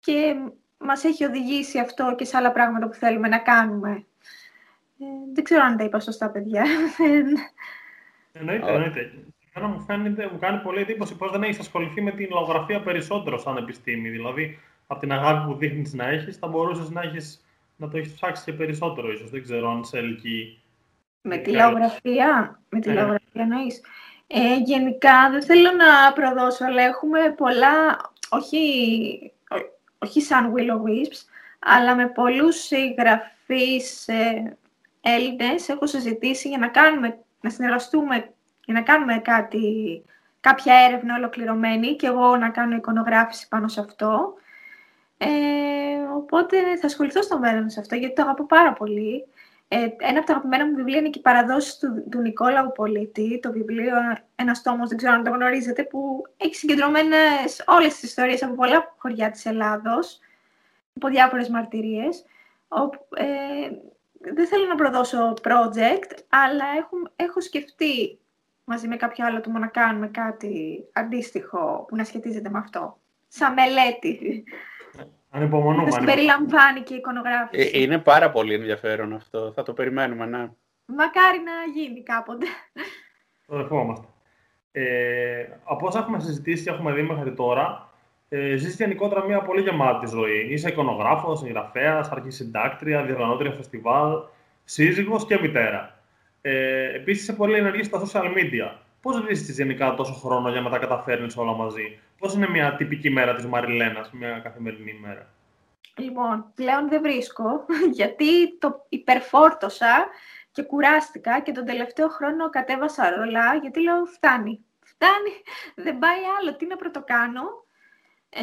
[0.00, 0.36] Και
[0.78, 4.06] μας έχει οδηγήσει αυτό και σε άλλα πράγματα που θέλουμε να κάνουμε.
[5.00, 6.64] Ε, δεν ξέρω αν τα είπα σωστά, παιδιά.
[8.32, 9.12] Εννοείται, εννοείται.
[9.52, 13.38] Εμένα μου, φαίνεται, μου κάνει πολύ εντύπωση πώς δεν έχεις ασχοληθεί με την λογογραφία περισσότερο
[13.38, 14.08] σαν επιστήμη.
[14.08, 17.44] Δηλαδή, από την αγάπη που δείχνεις να έχεις, θα μπορούσες να, έχεις,
[17.76, 19.30] να το έχεις ψάξει και περισσότερο, ίσως.
[19.30, 20.62] Δεν ξέρω αν σε ελκύει.
[21.20, 22.94] Με τη λογογραφία, με τη ναι.
[22.94, 23.80] λογογραφία εννοείς.
[24.26, 29.32] Ε, γενικά, δεν θέλω να προδώσω, αλλά έχουμε πολλά, όχι,
[29.98, 31.20] όχι σαν Willow Wisps,
[31.58, 34.56] αλλά με πολλούς συγγραφείς ε,
[35.08, 38.32] Έλληνες έχω συζητήσει για να κάνουμε να συνεργαστούμε
[38.68, 40.04] για να κάνουμε κάτι,
[40.40, 44.34] κάποια έρευνα ολοκληρωμένη και εγώ να κάνω εικονογράφηση πάνω σε αυτό.
[45.18, 45.28] Ε,
[46.16, 49.26] οπότε θα ασχοληθώ στο μέλλον σε αυτό, γιατί το αγαπώ πάρα πολύ.
[49.68, 53.40] Ε, ένα από τα αγαπημένα μου βιβλία είναι και οι παραδόσει του, του Νικόλαου Πολίτη,
[53.42, 53.94] το βιβλίο
[54.36, 58.94] Ένας τόμος, δεν ξέρω αν το γνωρίζετε, που έχει συγκεντρωμένες όλες τις ιστορίες από πολλά
[58.98, 60.20] χωριά της Ελλάδος,
[60.96, 62.24] από διάφορες μαρτυρίες.
[63.14, 63.70] Ε,
[64.18, 68.18] δεν θέλω να προδώσω project, αλλά έχω, έχω σκεφτεί
[68.64, 72.98] μαζί με κάποιο άλλο του να κάνουμε κάτι αντίστοιχο που να σχετίζεται με αυτό.
[73.28, 74.44] Σαν μελέτη.
[75.30, 75.90] Ανυπομονούμε.
[75.90, 77.70] Θα περιλαμβάνει και η εικονογράφηση.
[77.74, 79.52] Ε, είναι πάρα πολύ ενδιαφέρον αυτό.
[79.52, 80.48] Θα το περιμένουμε, ναι.
[80.84, 82.46] Μακάρι να γίνει κάποτε.
[83.46, 84.06] Το δεχόμαστε.
[84.72, 87.87] Ε, από όσα έχουμε συζητήσει και έχουμε δει μέχρι τώρα,
[88.28, 90.46] ε, ζεις γενικότερα μια πολύ γεμάτη ζωή.
[90.50, 94.12] Είσαι εικονογράφος, συγγραφέας, αρχισυντάκτρια, διοργανώτρια φεστιβάλ,
[94.64, 96.02] σύζυγος και μητέρα.
[96.40, 98.76] Ε, Επίσης, είσαι πολύ ενεργή στα social media.
[99.02, 103.10] Πώς βρίσκεις γενικά τόσο χρόνο για να τα καταφέρνεις όλα μαζί, Πώς είναι μια τυπική
[103.10, 105.26] μέρα της Μαριλένας, μια καθημερινή ημέρα.
[105.96, 107.64] Λοιπόν, πλέον δεν βρίσκω,
[107.98, 110.06] γιατί το υπερφόρτωσα
[110.52, 114.64] και κουράστηκα και τον τελευταίο χρόνο κατέβασα ρολά, γιατί λέω φτάνει.
[114.82, 115.32] Φτάνει,
[115.84, 117.42] δεν πάει άλλο, τι να πρωτοκάνω.
[118.30, 118.42] Ε,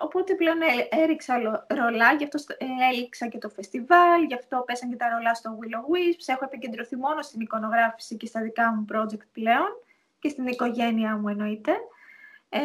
[0.00, 0.58] οπότε πλέον
[0.90, 2.54] έριξα ρολά, γι' αυτό
[2.90, 6.24] έληξα και το φεστιβάλ, γι' αυτό πέσαν και τα ρολά στο Willow Wisps.
[6.26, 9.82] Έχω επικεντρωθεί μόνο στην εικονογράφηση και στα δικά μου project πλέον
[10.18, 11.72] και στην οικογένειά μου εννοείται.
[12.48, 12.60] Ε,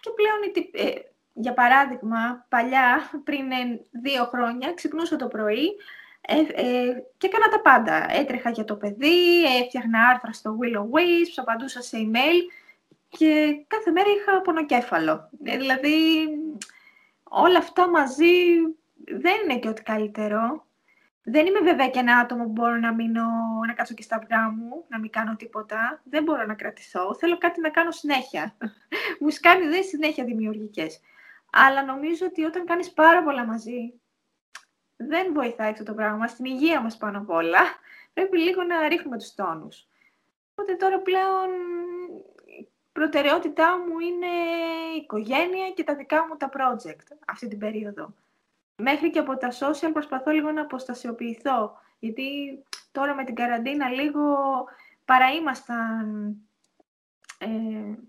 [0.00, 1.00] και πλέον, ε,
[1.32, 3.46] για παράδειγμα, παλιά, πριν
[3.90, 5.76] δύο χρόνια, ξυπνούσα το πρωί
[6.20, 8.06] ε, ε, και έκανα τα πάντα.
[8.10, 12.40] Έτρεχα για το παιδί, έφτιαχνα άρθρα στο Willow Wisps, απαντούσα σε email
[13.18, 15.30] και κάθε μέρα είχα πονοκέφαλο.
[15.44, 16.28] Ε, δηλαδή,
[17.22, 18.34] όλα αυτά μαζί
[19.04, 20.66] δεν είναι και ό,τι καλύτερο.
[21.22, 23.22] Δεν είμαι βέβαια και ένα άτομο που μπορώ να μείνω,
[23.66, 26.02] να κάτσω και στα αυγά μου, να μην κάνω τίποτα.
[26.04, 27.14] Δεν μπορώ να κρατηθώ.
[27.14, 28.56] Θέλω κάτι να κάνω συνέχεια.
[29.20, 31.00] μου σκάνει δεν συνέχεια δημιουργικές.
[31.52, 34.00] Αλλά νομίζω ότι όταν κάνεις πάρα πολλά μαζί,
[34.96, 36.26] δεν βοηθάει αυτό το πράγμα.
[36.26, 37.60] Στην υγεία μας πάνω απ' όλα.
[38.12, 39.86] Πρέπει λίγο να ρίχνουμε τους τόνους.
[40.54, 41.50] Οπότε τώρα πλέον
[42.94, 44.32] προτεραιότητά μου είναι
[44.94, 48.14] η οικογένεια και τα δικά μου τα project αυτή την περίοδο.
[48.76, 52.24] Μέχρι και από τα social προσπαθώ λίγο να αποστασιοποιηθώ, γιατί
[52.92, 54.34] τώρα με την καραντίνα λίγο
[55.04, 56.36] παραήμασταν
[57.38, 57.48] ε,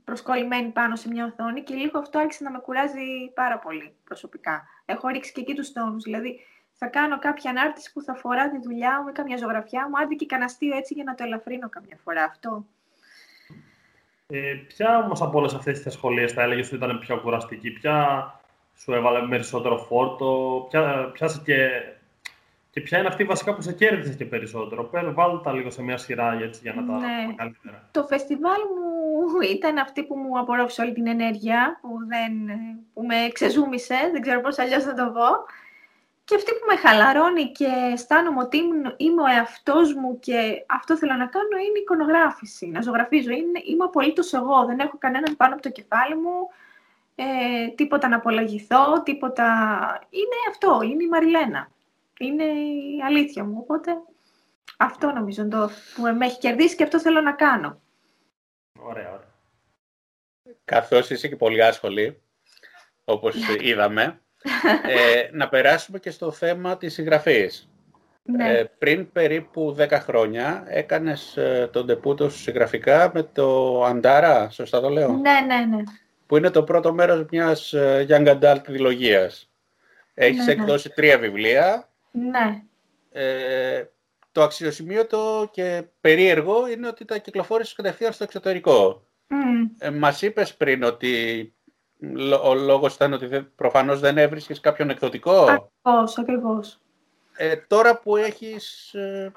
[0.03, 4.67] προσκολλημένοι πάνω σε μια οθόνη και λίγο αυτό άρχισε να με κουράζει πάρα πολύ προσωπικά.
[4.85, 6.39] Έχω ρίξει και εκεί τους τόνους, δηλαδή
[6.73, 10.15] θα κάνω κάποια ανάρτηση που θα φορά τη δουλειά μου ή καμιά ζωγραφιά μου, άντε
[10.15, 12.65] και καναστείο έτσι για να το ελαφρύνω καμιά φορά αυτό.
[14.27, 18.29] Ε, ποια όμως από όλες αυτές τις σχολείε θα έλεγες ότι ήταν πιο κουραστική, ποια
[18.75, 21.67] σου έβαλε περισσότερο φόρτο, ποια, ποια και,
[22.69, 24.83] και ποια είναι αυτή βασικά που σε κέρδισε και περισσότερο.
[24.83, 27.23] Πέρα, βάλτε τα λίγο σε μια σειρά έτσι, για να τα ναι.
[27.23, 27.89] πούμε καλύτερα.
[27.91, 32.59] Το φεστιβάλ μου ήταν αυτή που μου απορρόφησε όλη την ενέργεια, που, δεν,
[32.93, 35.27] που με ξεζούμισε, δεν ξέρω πώς αλλιώς θα το πω.
[36.25, 38.57] Και αυτή που με χαλαρώνει και αισθάνομαι ότι
[38.97, 43.31] είμαι ο εαυτός μου και αυτό θέλω να κάνω είναι η εικονογράφηση, να ζωγραφίζω.
[43.31, 46.49] Είναι, είμαι απολύτως εγώ, δεν έχω κανέναν πάνω από το κεφάλι μου,
[47.15, 49.45] ε, τίποτα να απολαγηθώ, τίποτα...
[50.09, 51.71] Είναι αυτό, είναι η Μαριλένα.
[52.19, 53.91] Είναι η αλήθεια μου, οπότε
[54.77, 57.81] αυτό νομίζω το που με έχει κερδίσει και αυτό θέλω να κάνω.
[58.79, 59.33] Ωραία, ωραία.
[60.65, 62.21] Καθώς είσαι και πολύ άσχολη,
[63.03, 64.21] όπως είδαμε,
[64.87, 67.69] ε, να περάσουμε και στο θέμα της συγγραφής.
[68.23, 68.57] Ναι.
[68.57, 74.81] Ε, πριν περίπου 10 χρόνια έκανες ε, τον τεπούτο σου συγγραφικά με το Αντάρα, σωστά
[74.81, 75.83] το λέω; Ναι, ναι, ναι.
[76.25, 79.51] Που είναι το πρώτο μέρος μιας ε, Young Adult δηλογίας.
[80.13, 80.61] Έχεις ναι, ναι.
[80.61, 81.89] εκδώσει τρία βιβλία.
[82.11, 82.61] Ναι.
[83.11, 83.83] Ε,
[84.31, 89.07] το αξιοσημείωτο και περίεργο είναι ότι τα κυκλοφόρησες κατευθείαν στο εξωτερικό.
[89.29, 89.69] Mm.
[89.77, 91.53] Ε, μας είπες πριν ότι
[92.43, 95.41] ο λόγος ήταν ότι δεν, προφανώς δεν έβρισκες κάποιον εκδοτικό.
[95.41, 96.79] Ακριβώς, ακριβώς.
[97.37, 99.31] Ε, τώρα που έχεις, ε,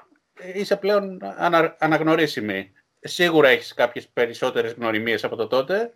[0.53, 5.93] είσαι πλέον ανα, αναγνωρίσιμη, σίγουρα έχεις κάποιες περισσότερες γνωριμίες από το τότε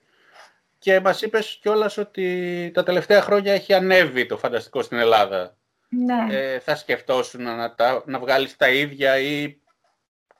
[0.80, 5.58] και μας είπες κιόλας ότι τα τελευταία χρόνια έχει ανέβει το φανταστικό στην Ελλάδα.
[5.90, 6.36] Ναι.
[6.36, 9.58] Ε, θα σκεφτόσουν να, τα, να βγάλεις τα ίδια ή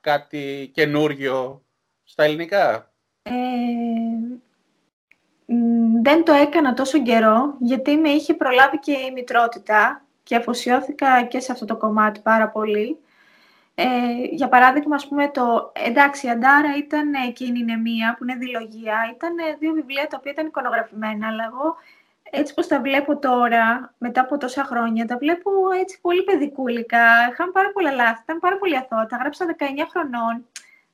[0.02, 1.66] κάτι καινούριο
[2.04, 2.94] στα ελληνικά;
[3.24, 3.32] Ε,
[6.02, 11.40] δεν το έκανα τόσο καιρό, γιατί με είχε προλάβει και η μητρότητα και αφοσιώθηκα και
[11.40, 12.98] σε αυτό το κομμάτι πάρα πολύ.
[13.76, 13.86] Ε,
[14.32, 18.96] για παράδειγμα, ας πούμε, το «Εντάξει, η Αντάρα» ήταν εκείνη η Νεμία, που είναι δηλογία.
[19.16, 21.76] Ήταν δύο βιβλία τα οποία ήταν εικονογραφημένα, αλλά εγώ
[22.32, 25.52] έτσι πως τα βλέπω τώρα, μετά από τόσα χρόνια, τα βλέπω
[25.82, 27.02] έτσι πολύ παιδικούλικα.
[27.32, 29.06] Είχαν πάρα πολλά λάθη, ήταν πάρα πολύ αθώα.
[29.06, 30.46] Τα γράψα 19 χρονών.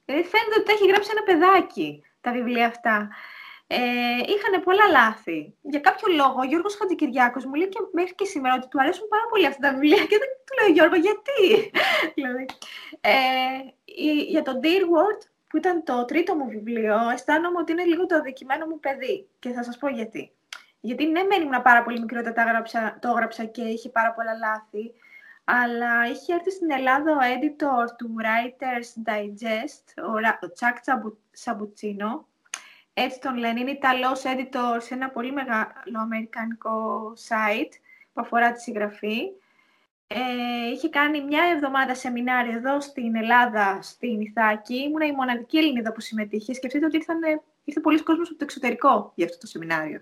[0.05, 3.10] Δηλαδή φαίνεται ότι τα έχει γράψει ένα παιδάκι τα βιβλία αυτά
[3.72, 3.78] ε,
[4.34, 5.53] είχαν πολλά λάθη.
[5.61, 9.07] Για κάποιο λόγο, ο Γιώργος Χατζικυριάκος μου λέει και μέχρι και σήμερα ότι του αρέσουν
[9.07, 11.72] πάρα πολύ αυτά τα βιβλία και δεν του λέω Γιώργο γιατί;
[12.17, 12.45] δηλαδή,
[13.01, 13.11] ε,
[14.34, 18.15] για το Dear World, που ήταν το τρίτο μου βιβλίο, αισθάνομαι ότι είναι λίγο το
[18.15, 19.28] αδικημένο μου παιδί.
[19.39, 20.32] Και θα σας πω γιατί.
[20.80, 22.34] Γιατί ναι, μένει ήμουν πάρα πολύ μικρό όταν
[22.99, 24.93] το έγραψα και είχε πάρα πολλά λάθη,
[25.43, 29.84] αλλά είχε έρθει στην Ελλάδα ο editor του Writers Digest,
[30.41, 30.78] ο Τσάκ
[31.32, 32.28] Σαμπουτσίνο,
[33.03, 33.59] έτσι τον λένε.
[33.59, 37.73] Είναι Ιταλός editor σε ένα πολύ μεγάλο αμερικανικό site
[38.13, 39.19] που αφορά τη συγγραφή.
[40.07, 40.17] Ε,
[40.73, 44.75] είχε κάνει μια εβδομάδα σεμινάριο εδώ στην Ελλάδα, στην Ιθάκη.
[44.75, 46.53] Ήμουν η μοναδική Ελληνίδα που συμμετείχε.
[46.53, 47.19] Σκεφτείτε ότι ήρθαν,
[47.63, 50.01] ήρθε πολλοί κόσμος από το εξωτερικό για αυτό το σεμινάριο.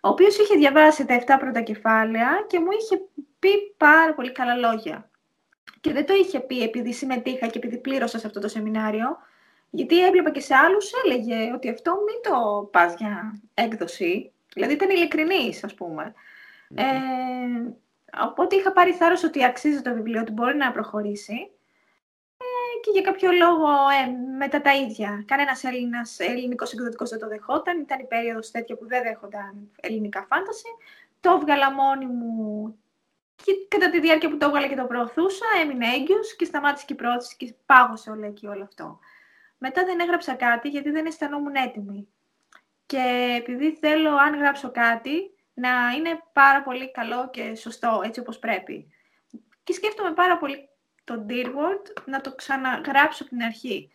[0.00, 3.00] Ο οποίος είχε διαβάσει τα 7 πρώτα κεφάλαια και μου είχε
[3.38, 5.10] πει πάρα πολύ καλά λόγια.
[5.80, 9.18] Και δεν το είχε πει επειδή συμμετείχα και επειδή πλήρωσα σε αυτό το σεμινάριο,
[9.70, 14.32] γιατί έβλεπα και σε άλλους έλεγε ότι αυτό μην το πας για έκδοση.
[14.54, 16.14] Δηλαδή ήταν ειλικρινής, ας πούμε.
[16.74, 16.84] Ε,
[18.24, 21.50] οπότε είχα πάρει θάρρος ότι αξίζει το βιβλίο, ότι μπορεί να προχωρήσει.
[22.36, 25.24] Ε, και για κάποιο λόγο ε, μετά τα ίδια.
[25.26, 25.64] Κανένας
[26.18, 27.80] ελληνικός εκδοτικός δεν το δεχόταν.
[27.80, 30.68] Ήταν η περίοδος τέτοια που δεν δέχονταν ελληνικά φάνταση.
[31.20, 32.78] Το έβγαλα μόνη μου
[33.44, 36.92] και κατά τη διάρκεια που το έβγαλα και το προωθούσα, έμεινε έγκυος και σταμάτησε και
[36.92, 38.98] η πρόθεση και πάγωσε όλα εκεί όλο αυτό.
[39.58, 42.08] Μετά δεν έγραψα κάτι γιατί δεν αισθανόμουν έτοιμη.
[42.86, 48.38] Και επειδή θέλω, αν γράψω κάτι, να είναι πάρα πολύ καλό και σωστό, έτσι όπως
[48.38, 48.92] πρέπει.
[49.64, 50.68] Και σκέφτομαι πάρα πολύ
[51.04, 53.92] το Dear Word να το ξαναγράψω από την αρχή.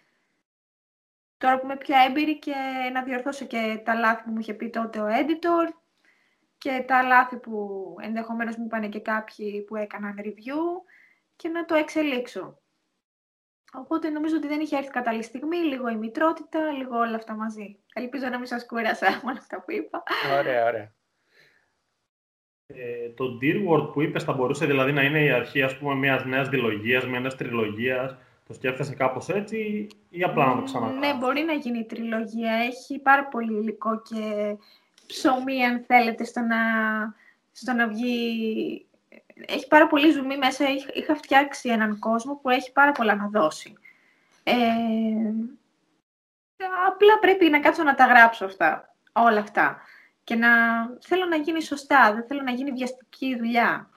[1.37, 2.53] Τώρα που είμαι πιο έμπειρη και
[2.93, 5.73] να διορθώσω και τα λάθη που μου είχε πει τότε ο editor
[6.57, 10.83] και τα λάθη που ενδεχομένως μου είπαν και κάποιοι που έκαναν review
[11.35, 12.62] και να το εξελίξω.
[13.73, 17.77] Οπότε νομίζω ότι δεν είχε έρθει κατάλληλη στιγμή, λίγο η μητρότητα, λίγο όλα αυτά μαζί.
[17.93, 20.03] Ελπίζω να μην σας κούρασα με όλα αυτά που είπα.
[20.39, 20.93] Ωραία, ωραία.
[22.67, 25.95] Ε, το Dear Word που είπες θα μπορούσε δηλαδή να είναι η αρχή ας πούμε
[25.95, 28.15] μιας νέας διλογίας, μιας νέας τριλογίας.
[28.47, 30.99] Το σκέφτεσαι κάπως έτσι ή απλά να το ξανακάνεις.
[30.99, 32.53] Ναι, μπορεί να γίνει τριλογία.
[32.53, 34.55] Έχει πάρα πολύ υλικό και
[35.07, 36.57] ψωμί αν θέλετε στο να,
[37.51, 38.85] στο να βγει
[39.33, 40.65] έχει πάρα πολύ ζουμί μέσα.
[40.93, 43.73] Είχα φτιάξει έναν κόσμο που έχει πάρα πολλά να δώσει.
[44.43, 44.53] Ε,
[46.87, 49.81] απλά πρέπει να κάτσω να τα γράψω αυτά, όλα αυτά.
[50.23, 50.49] Και να
[50.99, 53.89] θέλω να γίνει σωστά, δεν θέλω να γίνει βιαστική δουλειά.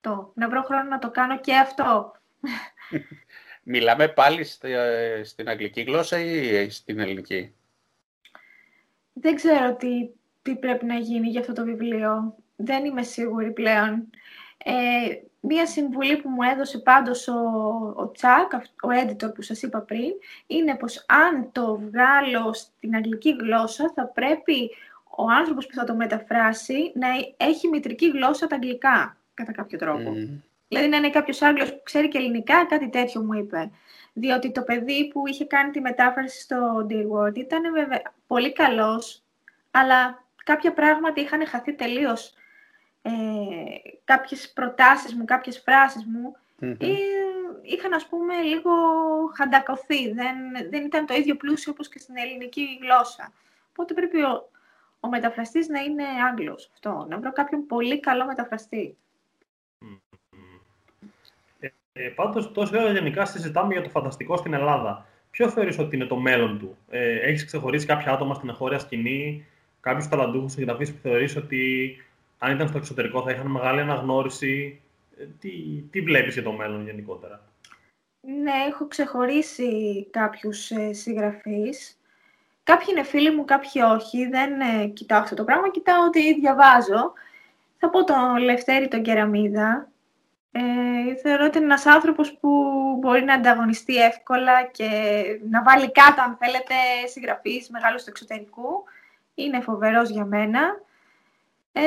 [0.00, 2.12] Το, να βρω χρόνο να το κάνω και αυτό.
[3.62, 4.44] Μιλάμε πάλι
[5.24, 7.54] στην αγγλική γλώσσα ή στην ελληνική;
[9.12, 10.10] Δεν ξέρω τι,
[10.42, 12.34] τι πρέπει να γίνει για αυτό το βιβλίο.
[12.56, 14.10] Δεν είμαι σίγουρη πλέον.
[14.64, 14.72] Ε,
[15.40, 17.32] μία συμβουλή που μου έδωσε πάντως ο,
[17.96, 20.10] ο Τσάκ, ο editor που σας είπα πριν,
[20.46, 24.70] είναι πως αν το βγάλω στην αγγλική γλώσσα θα πρέπει
[25.16, 30.12] ο άνθρωπος που θα το μεταφράσει να έχει μητρική γλώσσα τα αγγλικά, κατά κάποιο τρόπο.
[30.14, 30.42] Mm.
[30.68, 33.70] Δηλαδή να είναι κάποιος Άγγλος που ξέρει και ελληνικά, κάτι τέτοιο μου είπε.
[34.12, 39.22] Διότι το παιδί που είχε κάνει τη μετάφραση στο Dear Word ήταν βέβαια πολύ καλός,
[39.70, 42.34] αλλά κάποια πράγματα είχαν χαθεί τελείως
[43.02, 43.10] ε,
[44.04, 46.76] κάποιες προτάσεις μου, κάποιες φράσεις μου mm
[47.62, 48.70] είχαν ας πούμε λίγο
[49.36, 50.12] χαντακωθεί.
[50.12, 50.36] Δεν,
[50.70, 53.32] δεν ήταν το ίδιο πλούσιο όπως και στην ελληνική γλώσσα.
[53.70, 54.50] Οπότε πρέπει ο,
[55.00, 56.70] ο μεταφραστής να είναι Άγγλος.
[56.72, 58.96] Αυτό, να βρω κάποιον πολύ καλό μεταφραστή.
[61.60, 65.06] Ε, ε, πάντως, τόση ώρα γενικά συζητάμε για το φανταστικό στην Ελλάδα.
[65.30, 69.46] Ποιο θεωρείς ότι είναι το μέλλον του; Ε, έχεις ξεχωρίσει κάποια άτομα στην εγχώρια σκηνή,
[69.80, 71.96] κάποιους ταλαντούχους συγγραφείς που θεωρείς ότι
[72.42, 74.82] αν ήταν στο εξωτερικό θα είχαν μεγάλη αναγνώριση.
[75.18, 75.50] Ε, τι,
[75.90, 77.42] τι βλέπεις για το μέλλον γενικότερα;
[78.20, 82.00] Ναι, έχω ξεχωρίσει κάποιους ε, συγγραφείς.
[82.62, 84.28] Κάποιοι είναι φίλοι μου, κάποιοι όχι.
[84.28, 87.12] Δεν ε, κοιτάω αυτό το πράγμα, κοιτάω ότι διαβάζω.
[87.78, 89.88] Θα πω τον Λευτέρη τον Κεραμίδα.
[90.52, 92.48] Ε, θεωρώ ότι είναι ένας άνθρωπος που
[93.00, 94.88] μπορεί να ανταγωνιστεί εύκολα και
[95.50, 96.74] να βάλει κάτω, αν θέλετε,
[97.06, 98.84] συγγραφείς μεγάλους του εξωτερικού.
[99.34, 100.60] Είναι φοβερός για μένα.
[101.72, 101.82] Ε,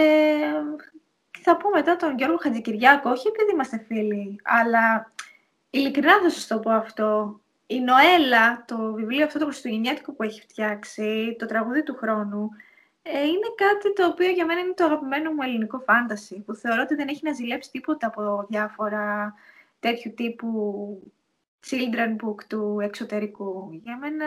[1.42, 5.12] θα πω μετά τον Γιώργο Χατζικυριάκο, όχι επειδή είμαστε φίλοι, αλλά
[5.70, 7.40] ειλικρινά θα σας το πω αυτό.
[7.68, 12.50] Η Νοέλα, το βιβλίο αυτό το χριστουγεννιάτικο που έχει φτιάξει, το τραγούδι του χρόνου,
[13.02, 16.82] ε, είναι κάτι το οποίο για μένα είναι το αγαπημένο μου ελληνικό φάνταση, που θεωρώ
[16.82, 19.34] ότι δεν έχει να ζηλέψει τίποτα από διάφορα
[19.80, 21.12] τέτοιου τύπου
[21.70, 23.80] children book του εξωτερικού.
[23.84, 24.26] Για μένα,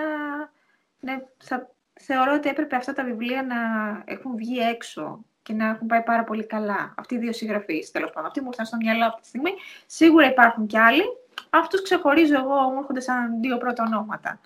[1.01, 3.57] ναι, θα, θεωρώ ότι έπρεπε αυτά τα βιβλία να
[4.05, 6.95] έχουν βγει έξω και να έχουν πάει πάρα πολύ καλά.
[6.97, 8.27] Αυτοί οι δύο συγγραφείς, τέλος πάντων.
[8.27, 9.51] Αυτοί μου ήρθαν στο μυαλό αυτή τη στιγμή.
[9.87, 11.03] Σίγουρα υπάρχουν κι άλλοι.
[11.51, 14.41] Αυτούς ξεχωρίζω εγώ, μου έρχονται σαν δύο πρώτα ονόματα.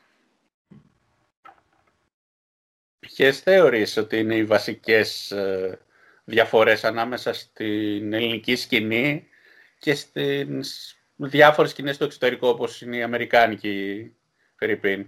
[2.98, 5.78] Ποιες θεωρείς ότι είναι οι βασικές ε,
[6.24, 9.26] διαφορές ανάμεσα στην ελληνική σκηνή
[9.78, 14.12] και στις διάφορες σκηνές στο εξωτερικό, όπως είναι η Αμερικάνικη
[14.56, 15.06] Φερρυπίν;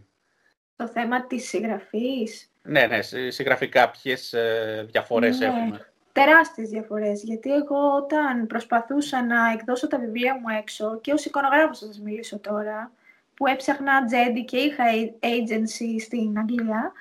[0.76, 2.53] Το θέμα της συγγραφής.
[2.66, 5.88] Ναι, ναι, συγγραφικά ποιες ε, διαφορές ναι, έχουμε.
[6.12, 11.78] Τεράστιες διαφορές, γιατί εγώ όταν προσπαθούσα να εκδώσω τα βιβλία μου έξω και ως εικονογράφος
[11.78, 12.92] θα σας μιλήσω τώρα,
[13.34, 14.84] που έψαχνα τζέντι και είχα
[15.20, 16.92] agency στην Αγγλία,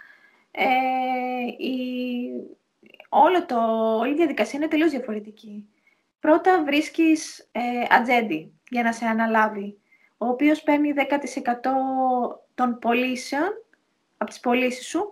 [0.52, 0.66] ε,
[1.58, 1.76] η,
[3.10, 3.58] όλο το,
[3.98, 5.68] όλη η διαδικασία είναι τελείως διαφορετική.
[6.20, 9.78] Πρώτα βρίσκεις ε, ατζέντη για να σε αναλάβει,
[10.18, 11.02] ο οποίος παίρνει 10%
[12.56, 13.50] των πωλήσεων,
[14.18, 15.12] από τις πωλήσεις σου,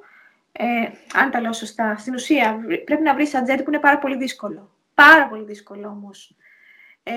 [0.51, 0.65] ε,
[1.13, 4.71] αν τα λέω σωστά, στην ουσία πρέπει να βρεις ατζέντη που είναι πάρα πολύ δύσκολο.
[4.93, 6.35] Πάρα πολύ δύσκολο όμως.
[7.03, 7.13] Ε,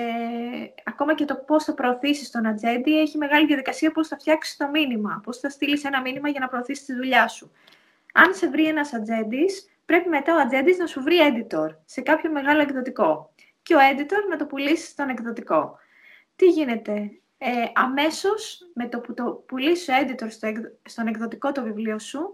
[0.83, 4.69] ακόμα και το πώς θα προωθήσεις τον ατζέντη έχει μεγάλη διαδικασία πώς θα φτιάξεις το
[4.69, 7.51] μήνυμα, πώς θα στείλεις ένα μήνυμα για να προωθήσεις τη δουλειά σου.
[8.13, 12.31] Αν σε βρει ένας ατζέντης, πρέπει μετά ο ατζέντης να σου βρει editor σε κάποιο
[12.31, 13.33] μεγάλο εκδοτικό
[13.63, 15.77] και ο editor να το πουλήσει στον εκδοτικό.
[16.35, 20.47] Τι γίνεται, ε, αμέσως με το που το πουλήσει ο editor στο,
[20.83, 22.33] στον εκδοτικό το βιβλίο σου,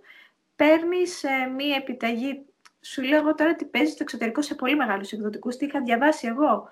[0.61, 2.45] παίρνεις ε, μία επιταγή.
[2.81, 6.27] Σου λέω εγώ τώρα ότι παίζει στο εξωτερικό σε πολύ μεγάλους εκδοτικούς, τι είχα διαβάσει
[6.27, 6.71] εγώ.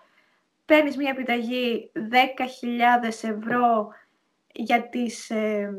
[0.65, 1.99] Παίρνεις μία επιταγή 10.000
[3.07, 3.93] ευρώ
[4.53, 5.73] για τις, ε,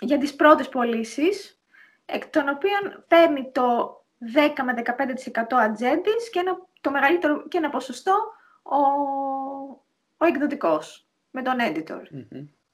[0.00, 1.60] για τις πρώτες πωλήσεις,
[2.04, 7.70] εκ των οποίων παίρνει το 10 με 15% ατζέντης και ένα, το μεγαλύτερο και ένα
[7.70, 8.32] ποσοστό
[8.62, 8.76] ο,
[10.16, 12.02] ο εκδοτικός με τον editor.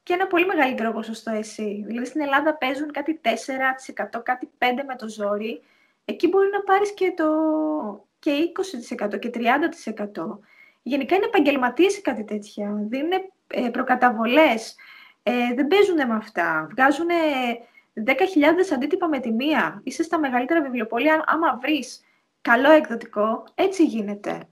[0.09, 1.83] Και ένα πολύ μεγαλύτερο ποσοστό εσύ.
[1.87, 5.63] Δηλαδή στην Ελλάδα παίζουν κάτι 4%, κάτι 5% με το ζόρι.
[6.05, 7.27] Εκεί μπορεί να πάρεις και, το,
[8.19, 8.31] και
[9.11, 10.39] 20% και 30%.
[10.83, 12.75] Γενικά είναι επαγγελματίες κάτι τέτοια.
[12.89, 13.11] Δίνουν
[13.47, 14.77] ε, προκαταβολές.
[15.23, 16.69] Ε, δεν παίζουν με αυτά.
[16.71, 17.09] Βγάζουν
[18.07, 18.13] 10.000
[18.75, 19.81] αντίτυπα με τη μία.
[19.85, 21.25] Είσαι στα μεγαλύτερα βιβλιοπολία.
[21.27, 22.05] Άμα βρεις
[22.41, 24.49] καλό εκδοτικό, έτσι γίνεται.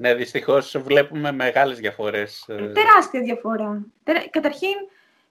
[0.00, 2.44] Ναι, δυστυχώς βλέπουμε μεγάλες διαφορές.
[2.48, 3.86] Ε, τεράστια διαφορά.
[4.30, 4.74] Καταρχήν,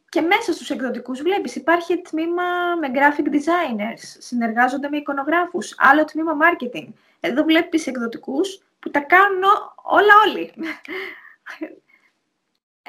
[0.09, 2.43] και μέσα στους εκδοτικούς βλέπεις, υπάρχει τμήμα
[2.82, 6.88] με graphic designers, συνεργάζονται με εικονογράφους, άλλο τμήμα marketing.
[7.20, 9.43] Εδώ βλέπεις εκδοτικούς που τα κάνουν
[9.84, 10.53] όλα όλοι.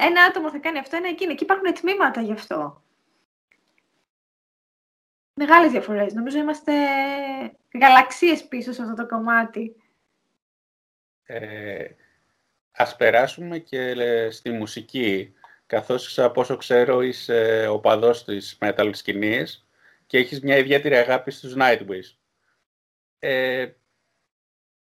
[0.08, 1.32] Ένα άτομο θα κάνει αυτό, ένα εκείνο.
[1.32, 2.82] Εκεί υπάρχουν τμήματα γι' αυτό.
[5.34, 6.12] Μεγάλες διαφορές.
[6.12, 6.72] Νομίζω είμαστε
[7.80, 9.74] γαλαξίες πίσω σε αυτό το κομμάτι.
[11.32, 11.96] Ε,
[12.70, 13.94] ας περάσουμε και
[14.30, 15.34] στη μουσική.
[15.66, 19.66] Καθώς από όσο ξέρω είσαι οπαδός της metal σκηνής
[20.06, 22.16] και έχεις μια ιδιαίτερη αγάπη στους Nightwish.
[23.18, 23.68] Ε,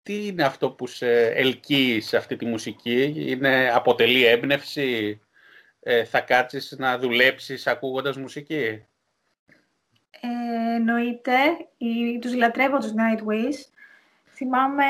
[0.04, 5.22] τι είναι αυτό που σε ελκύει σε αυτή τη μουσική, είναι, αποτελεί έμπνευση,
[5.80, 8.86] ε, θα κάτσεις να δουλέψεις ακούγοντας μουσική;
[10.10, 11.34] Ε, εννοείται,
[11.78, 13.73] οι, τους λατρεύω τους Nightwish.
[14.34, 14.84] Θυμάμαι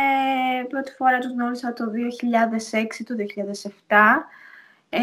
[0.69, 3.15] πρώτη φορά τους γνώρισα το 2006, το
[3.87, 3.95] 2007.
[4.89, 5.01] Ε,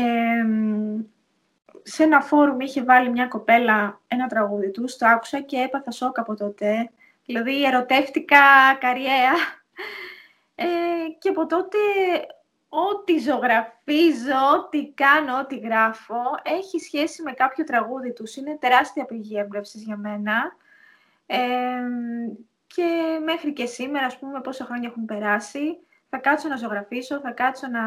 [1.82, 6.18] σε ένα φόρουμ είχε βάλει μια κοπέλα ένα τραγούδι τους, το άκουσα και έπαθα σοκ
[6.18, 6.90] από τότε.
[7.24, 8.38] Δηλαδή ερωτεύτηκα
[8.80, 9.32] καριέρα
[10.54, 10.64] ε,
[11.18, 11.78] και από τότε
[12.68, 18.36] ό,τι ζωγραφίζω, ό,τι κάνω, ό,τι γράφω, έχει σχέση με κάποιο τραγούδι τους.
[18.36, 20.56] Είναι τεράστια πηγή έμπνευσης για μένα.
[21.26, 21.38] Ε,
[22.74, 27.30] και μέχρι και σήμερα, ας πούμε, πόσα χρόνια έχουν περάσει, θα κάτσω να ζωγραφίσω, θα
[27.30, 27.82] κάτσω να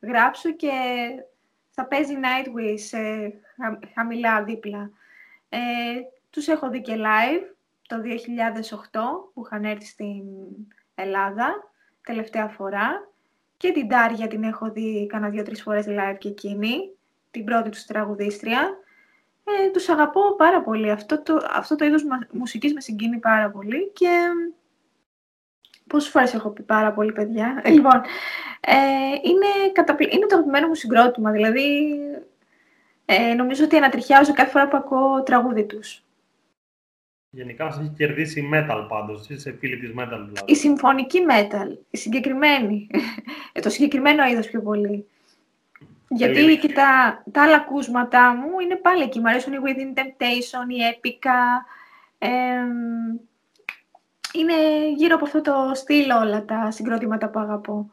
[0.00, 0.70] γράψω και
[1.70, 2.98] θα παίζει Nightwish σε
[3.94, 4.90] χαμηλά δίπλα.
[5.48, 5.58] Ε,
[6.30, 7.42] τους έχω δει και live
[7.86, 10.22] το 2008 που είχαν έρθει στην
[10.94, 13.08] Ελλάδα τελευταία φορά
[13.56, 16.90] και την Τάρια την έχω δει κάνα δύο-τρεις φορές live και εκείνη,
[17.30, 18.78] την πρώτη τους τραγουδίστρια.
[19.48, 20.90] Ε, τους αγαπώ πάρα πολύ.
[20.90, 24.08] Αυτό το, αυτό το είδος μουσικής με συγκίνει πάρα πολύ και
[25.86, 27.62] πόσες φορές έχω πει πάρα πολύ, παιδιά.
[27.74, 28.02] Λοιπόν,
[28.60, 28.74] ε,
[29.22, 30.08] είναι, καταπλη...
[30.12, 31.98] είναι το αγαπημένο μου συγκρότημα, δηλαδή
[33.04, 36.00] ε, νομίζω ότι ανατριχιάζω κάθε φορά που ακούω τραγούδι τους.
[37.30, 40.42] Γενικά μας έχει κερδίσει η metal πάντως, είσαι φίλη της metal δηλαδή.
[40.44, 42.86] Η συμφωνική metal, η συγκεκριμένη.
[43.52, 45.06] Ε, το συγκεκριμένο είδος πιο πολύ.
[46.08, 49.20] Γιατί και τα, τα άλλα ακούσματά μου είναι πάλι εκεί.
[49.20, 51.38] Μ' αρέσουν οι Within Temptation, η Epica.
[54.32, 54.54] είναι
[54.96, 57.90] γύρω από αυτό το στυλ όλα τα συγκρότηματα που αγαπώ.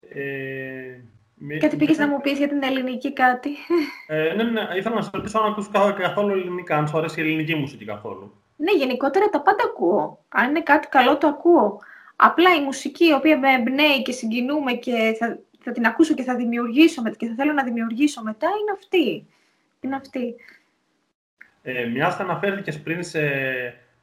[0.00, 3.50] Ε, κάτι πήγες να μου πεις για την ελληνική κάτι.
[4.06, 7.22] Ε, ναι, ναι, ήθελα να σε ρωτήσω αν ακούς καθόλου ελληνικά, αν σου αρέσει η
[7.22, 8.42] ελληνική μουσική καθόλου.
[8.56, 10.24] Ναι, γενικότερα τα πάντα ακούω.
[10.28, 11.78] Αν είναι κάτι καλό το ακούω.
[12.16, 16.22] Απλά η μουσική η οποία με εμπνέει και συγκινούμε και θα, θα την ακούσω και
[16.22, 19.26] θα δημιουργήσω και θα θέλω να δημιουργήσω μετά είναι αυτή.
[19.80, 20.34] Είναι αυτή.
[21.62, 23.20] Ε, Μιας αναφέρθηκες πριν σε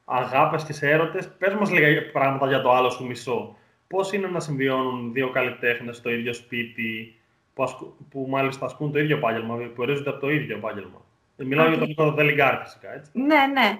[0.04, 1.28] αγάπες και σε έρωτες.
[1.38, 3.56] Πες μας λίγα πράγματα για το άλλο σου μισό.
[3.86, 7.14] Πώς είναι να συμβιώνουν δύο καλλιτέχνες στο ίδιο σπίτι,
[7.54, 11.04] που, που μάλιστα ασκούν το ίδιο επάγγελμα, που ορίζονται από το ίδιο επάγγελμα.
[11.36, 13.10] Ε, μιλάω για τον Νίκο Δελιγκάρ, φυσικά, έτσι.
[13.14, 13.78] Ναι, ναι.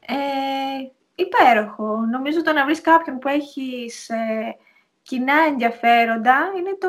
[0.00, 0.16] Ε,
[1.14, 1.96] υπέροχο.
[2.10, 4.56] Νομίζω το να βρεις κάποιον που έχεις ε,
[5.06, 6.88] κοινά ενδιαφέροντα είναι το,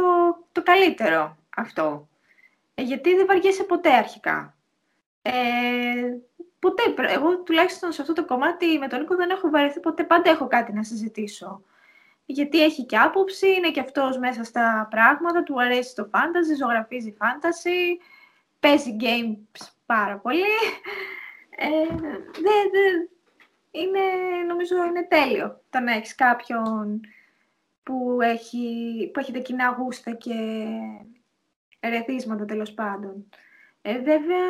[0.52, 2.08] το καλύτερο αυτό.
[2.76, 4.56] Ε, γιατί δεν βαριέσαι ποτέ αρχικά.
[5.22, 5.32] Ε,
[6.60, 10.30] ποτέ, εγώ τουλάχιστον σε αυτό το κομμάτι με τον Νίκο δεν έχω βαρεθεί ποτέ, πάντα
[10.30, 11.62] έχω κάτι να συζητήσω.
[12.26, 17.18] Γιατί έχει και άποψη, είναι και αυτός μέσα στα πράγματα, του αρέσει το fantasy, ζωγραφίζει
[17.20, 18.02] fantasy,
[18.60, 20.42] παίζει games πάρα πολύ.
[21.60, 21.96] Ε,
[22.42, 22.80] δε,
[23.72, 24.00] είναι,
[24.48, 27.02] νομίζω είναι τέλειο το να έχεις κάποιον
[27.88, 30.34] που, έχει, που έχετε κοινά γούστα και
[31.80, 33.30] ερεθίσματα τέλος πάντων.
[33.82, 34.46] Ε, βέβαια,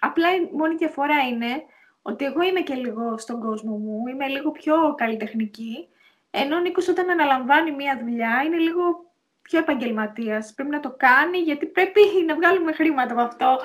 [0.00, 1.62] απλά η μόνη διαφορά είναι
[2.02, 5.88] ότι εγώ είμαι και λίγο στον κόσμο μου, είμαι λίγο πιο καλλιτεχνική
[6.30, 10.54] Ενώ ο Νίκος όταν αναλαμβάνει μία δουλειά είναι λίγο πιο επαγγελματίας.
[10.54, 13.58] Πρέπει να το κάνει γιατί πρέπει να βγάλουμε χρήματα από αυτό.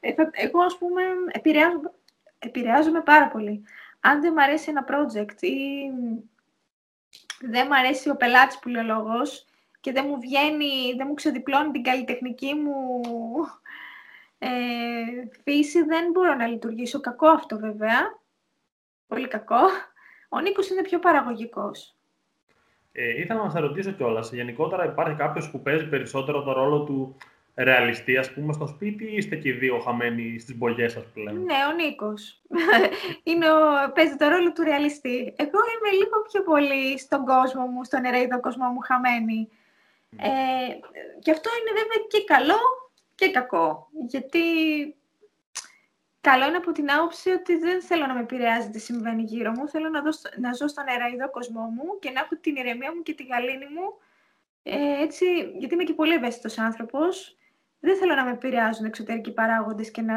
[0.00, 1.92] Ε, εγώ, ας πούμε, επηρεάζομαι,
[2.38, 3.64] επηρεάζομαι πάρα πολύ.
[4.00, 5.56] Αν δεν μου αρέσει ένα project ή
[7.50, 9.46] δεν μου αρέσει ο πελάτης που λέει ο λόγος
[9.80, 12.74] και δεν μου βγαίνει, δεν μου ξεδιπλώνει την καλλιτεχνική μου
[14.38, 14.48] ε,
[15.42, 17.00] φύση, δεν μπορώ να λειτουργήσω.
[17.00, 18.20] Κακό αυτό βέβαια.
[19.06, 19.60] Πολύ κακό.
[20.28, 21.94] Ο Νίκος είναι πιο παραγωγικός.
[22.92, 24.32] Ε, ήθελα να σε ρωτήσω κιόλας.
[24.32, 27.16] Γενικότερα υπάρχει κάποιος που παίζει περισσότερο το ρόλο του
[27.54, 31.18] ρεαλιστή, ας πούμε, στο σπίτι, ή είστε και οι δύο χαμένοι στις μπογιές σας που
[31.18, 32.42] λέμε; Ναι, ο Νίκος.
[33.94, 35.34] παίζει το ρόλο του ρεαλιστή.
[35.36, 39.48] Εγώ είμαι λίγο πιο πολύ στον κόσμο μου, στον ερείδο κόσμο μου, χαμένη.
[40.16, 40.28] Ε,
[41.18, 42.58] και αυτό είναι βέβαια και καλό
[43.14, 43.88] και κακό.
[44.06, 44.40] Γιατί
[46.20, 49.68] καλό είναι από την άποψη ότι δεν θέλω να με επηρεάζει τι συμβαίνει γύρω μου.
[49.68, 53.02] Θέλω να, δώσω, να ζω στον ερείδο κόσμο μου και να έχω την ηρεμία μου
[53.02, 53.94] και τη γαλήνη μου.
[54.62, 55.26] Ε, έτσι,
[55.58, 57.36] γιατί είμαι και πολύ ευαίσθητος άνθρωπος.
[57.84, 60.16] Δεν θέλω να με επηρεάζουν εξωτερικοί παράγοντες και να...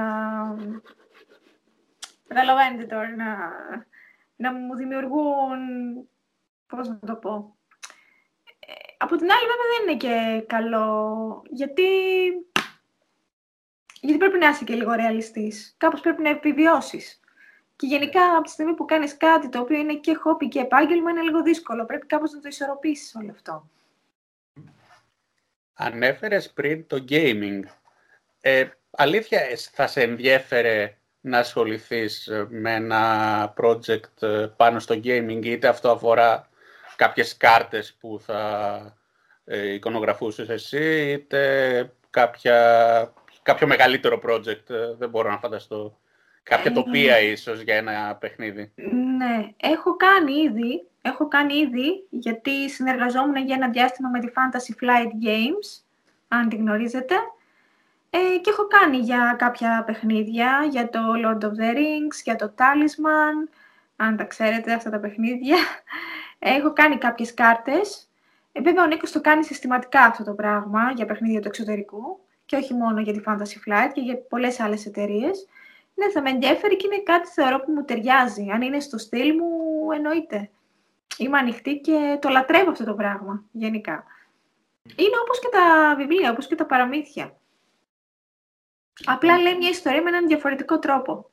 [2.27, 3.37] Καταλαβαίνετε τώρα, να,
[4.35, 5.59] να μου δημιουργούν...
[6.67, 7.55] Πώς να το πω
[8.97, 11.83] από την άλλη, βέβαια, δεν είναι και καλό, γιατί...
[14.01, 15.75] Γιατί πρέπει να είσαι και λίγο ρεαλιστής.
[15.77, 17.19] Κάπως πρέπει να επιβιώσεις.
[17.75, 21.11] Και γενικά, από τη στιγμή που κάνεις κάτι το οποίο είναι και χόπι και επάγγελμα,
[21.11, 21.85] είναι λίγο δύσκολο.
[21.85, 23.69] Πρέπει κάπως να το ισορροπήσεις όλο αυτό.
[25.77, 27.59] Ανέφερες πριν το gaming.
[28.41, 35.67] Ε, αλήθεια, θα σε ενδιέφερε να ασχοληθείς με ένα project ε, πάνω στο gaming, είτε
[35.67, 36.49] αυτό αφορά
[36.95, 38.97] κάποιες κάρτες που θα
[39.45, 45.99] ε, εικονογραφούσες εσύ, είτε κάποια, κάποιο μεγαλύτερο project, ε, δεν μπορώ να φανταστώ.
[46.49, 48.71] Κάποια ε, τοπία ίσως για ένα παιχνίδι.
[49.17, 54.83] Ναι, έχω κάνει ήδη, έχω κάνει ήδη, γιατί συνεργαζόμουν για ένα διάστημα με τη Fantasy
[54.83, 55.83] Flight Games,
[56.27, 57.15] αν τη γνωρίζετε.
[58.09, 62.53] Ε, και έχω κάνει για κάποια παιχνίδια, για το Lord of the Rings, για το
[62.57, 63.49] Talisman,
[63.95, 65.57] αν τα ξέρετε αυτά τα παιχνίδια.
[66.39, 68.09] Έχω κάνει κάποιες κάρτες.
[68.51, 72.55] Ε, βέβαια, ο Νίκος το κάνει συστηματικά αυτό το πράγμα για παιχνίδια του εξωτερικού και
[72.55, 75.47] όχι μόνο για τη Fantasy Flight και για πολλές άλλες εταιρείες.
[75.95, 78.49] Ναι, θα με ενδιαφέρει και είναι κάτι θεωρώ που μου ταιριάζει.
[78.51, 80.49] Αν είναι στο στυλ μου, εννοείται.
[81.17, 84.03] Είμαι ανοιχτή και το λατρεύω αυτό το πράγμα, γενικά.
[84.83, 87.37] Είναι όπως και τα βιβλία, όπως και τα παραμύθια.
[89.05, 91.29] Απλά λέει μια ιστορία με έναν διαφορετικό τρόπο.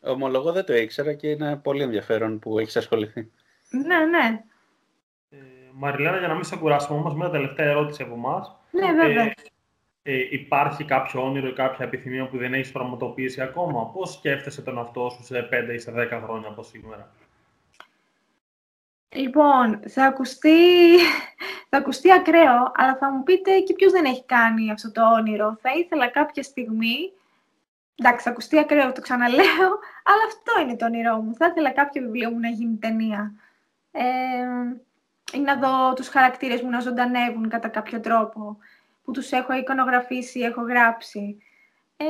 [0.00, 3.30] Ομολογώ δεν το ήξερα και είναι πολύ ενδιαφέρον που έχεις ασχοληθεί.
[3.70, 4.44] Ναι, ναι.
[5.30, 5.36] Ε,
[5.72, 8.56] Μαριλένα, για να μην σε κουράσουμε όμως, μια τελευταία ερώτηση από εμάς.
[8.70, 9.24] Ναι, βέβαια.
[9.24, 9.32] Ε,
[10.06, 14.78] ε, υπάρχει κάποιο όνειρο ή κάποια επιθυμία που δεν έχεις πραγματοποιήσει ακόμα; Πώς σκέφτεσαι τον
[14.78, 17.12] αυτό σου σε 5 ή σε 10 χρόνια από σήμερα;
[19.08, 20.96] Λοιπόν, θα ακουστεί,
[21.70, 25.58] θα ακουστεί ακραίο, αλλά θα μου πείτε και ποιος δεν έχει κάνει αυτό το όνειρο.
[25.60, 27.10] Θα ήθελα κάποια στιγμή
[27.98, 29.68] Εντάξει, θα ακουστεί ακραίο, το ξαναλέω,
[30.08, 31.34] αλλά αυτό είναι το όνειρό μου.
[31.34, 33.32] Θα ήθελα κάποιο βιβλίο μου να γίνει ταινία.
[33.90, 34.02] Ε,
[35.32, 38.58] ή να δω τους χαρακτήρες μου να ζωντανεύουν κατά κάποιο τρόπο,
[39.06, 41.38] που τους έχω εικονογραφήσει, έχω γράψει.
[41.96, 42.04] Ε,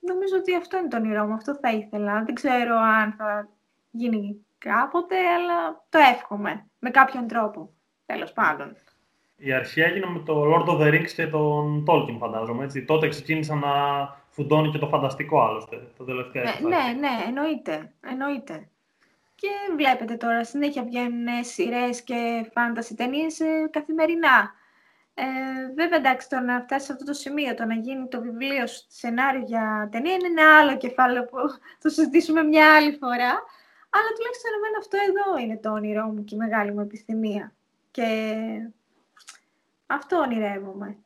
[0.00, 2.22] νομίζω ότι αυτό είναι το όνειρό μου, αυτό θα ήθελα.
[2.24, 3.48] Δεν ξέρω αν θα
[3.90, 7.70] γίνει κάποτε, αλλά το εύχομαι, με κάποιον τρόπο,
[8.06, 8.76] τέλος πάντων.
[9.36, 12.64] Η αρχή έγινε με το Lord of the Rings και τον Tolkien, φαντάζομαι.
[12.64, 12.84] Έτσι.
[12.84, 13.74] Τότε ξεκίνησαν να
[14.28, 18.68] φουντώνει και το φανταστικό, άλλωστε, το τελευταίο ναι, ναι, ναι, εννοείται, εννοείται.
[19.34, 24.54] Και βλέπετε τώρα, συνέχεια βγαίνουν σειρές και φάνταση ταινίες ε, καθημερινά.
[25.18, 25.24] Ε,
[25.74, 29.40] βέβαια, εντάξει, το να φτάσει σε αυτό το σημείο, το να γίνει το βιβλίο σενάριο
[29.40, 31.36] για ταινία είναι ένα άλλο κεφάλαιο που
[31.82, 33.32] θα συζητήσουμε μια άλλη φορά.
[33.90, 37.54] Αλλά τουλάχιστον εμένα αυτό εδώ είναι το όνειρό μου και η μεγάλη μου επιθυμία.
[37.90, 38.04] Και
[39.86, 40.96] αυτό ονειρεύομαι.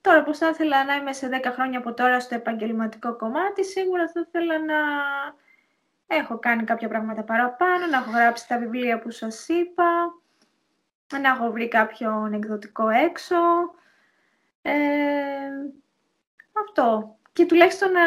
[0.00, 4.08] Τώρα, πώς θα ήθελα να είμαι σε 10 χρόνια από τώρα στο επαγγελματικό κομμάτι, σίγουρα
[4.08, 4.76] θα ήθελα να
[6.06, 10.14] έχω κάνει κάποια πράγματα παραπάνω, να έχω γράψει τα βιβλία που σας είπα,
[11.12, 13.36] να έχω βρει κάποιον εκδοτικό έξω.
[14.62, 14.72] Ε,
[16.52, 17.16] αυτό.
[17.32, 18.00] Και τουλάχιστον να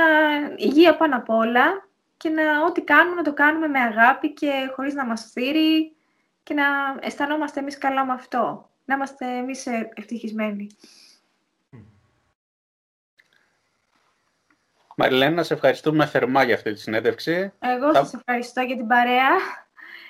[0.55, 1.87] υγεία πάνω απ' όλα
[2.17, 5.95] και να ό,τι κάνουμε να το κάνουμε με αγάπη και χωρίς να μας θύρει
[6.43, 6.65] και να
[6.99, 8.69] αισθανόμαστε εμείς καλά με αυτό.
[8.85, 10.67] Να είμαστε εμείς ευτυχισμένοι.
[14.99, 17.53] Μαριλένα, σε ευχαριστούμε θερμά για αυτή τη συνέντευξη.
[17.59, 18.03] Εγώ θα...
[18.03, 19.29] σας ευχαριστώ για την παρέα.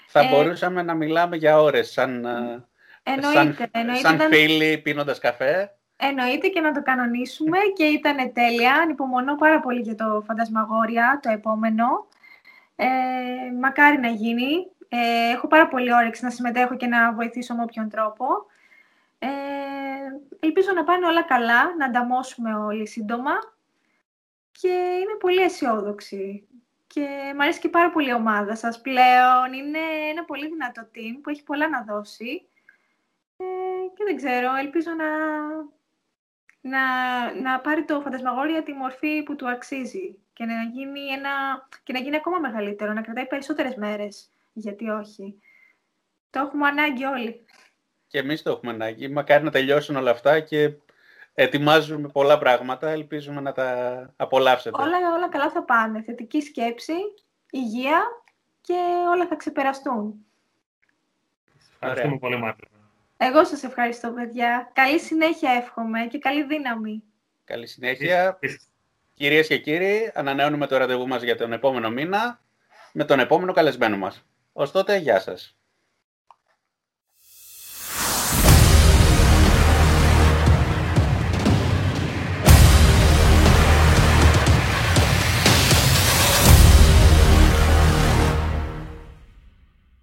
[0.07, 0.29] Θα ε...
[0.29, 2.65] μπορούσαμε να μιλάμε για ώρες, σαν, ε,
[3.15, 5.71] εννοείται, σαν, σαν φίλοι πίνοντας καφέ.
[5.97, 8.73] Εννοείται και να το κανονίσουμε και ήταν τέλεια.
[8.73, 12.07] Ανυπομονώ πάρα πολύ για το Φαντασμαγόρια, το επόμενο.
[12.75, 12.87] Ε,
[13.61, 14.71] μακάρι να γίνει.
[14.89, 18.25] Ε, έχω πάρα πολύ όρεξη να συμμετέχω και να βοηθήσω με όποιον τρόπο.
[19.19, 19.27] Ε,
[20.39, 23.31] ελπίζω να πάνε όλα καλά, να ανταμώσουμε όλοι σύντομα
[24.51, 24.67] και
[25.01, 26.47] είμαι πολύ αισιόδοξη.
[26.87, 29.53] Και μου αρέσει και πάρα πολύ η ομάδα σας πλέον.
[29.53, 29.79] Είναι
[30.11, 32.47] ένα πολύ δυνατό team που έχει πολλά να δώσει.
[33.37, 33.45] Ε,
[33.95, 35.09] και δεν ξέρω, ελπίζω να,
[36.61, 36.81] να,
[37.41, 41.29] να πάρει το φαντασμαγόρια τη μορφή που του αξίζει και να γίνει, ένα,
[41.83, 44.29] και να γίνει ακόμα μεγαλύτερο, να κρατάει περισσότερες μέρες.
[44.53, 45.41] Γιατί όχι.
[46.29, 47.45] Το έχουμε ανάγκη όλοι.
[48.07, 49.07] Και εμείς το έχουμε ανάγκη.
[49.07, 50.73] Μακάρι να τελειώσουν όλα αυτά και
[51.33, 52.89] ετοιμάζουμε πολλά πράγματα.
[52.89, 54.81] Ελπίζουμε να τα απολαύσετε.
[54.81, 56.01] Όλα, όλα καλά θα πάνε.
[56.01, 56.93] Θετική σκέψη,
[57.49, 58.01] υγεία
[58.61, 58.77] και
[59.13, 60.25] όλα θα ξεπεραστούν.
[61.79, 62.76] Ευχαριστούμε πολύ, Μάρτιν.
[63.17, 64.71] Εγώ σας ευχαριστώ, παιδιά.
[64.73, 67.03] Καλή συνέχεια εύχομαι και καλή δύναμη.
[67.43, 68.39] Καλή συνέχεια.
[69.13, 72.41] Κυρίες και κύριοι, ανανεώνουμε το ραντεβού μας για τον επόμενο μήνα
[72.93, 74.25] με τον επόμενο καλεσμένο μας.
[74.53, 75.56] Ως τότε, γεια σας.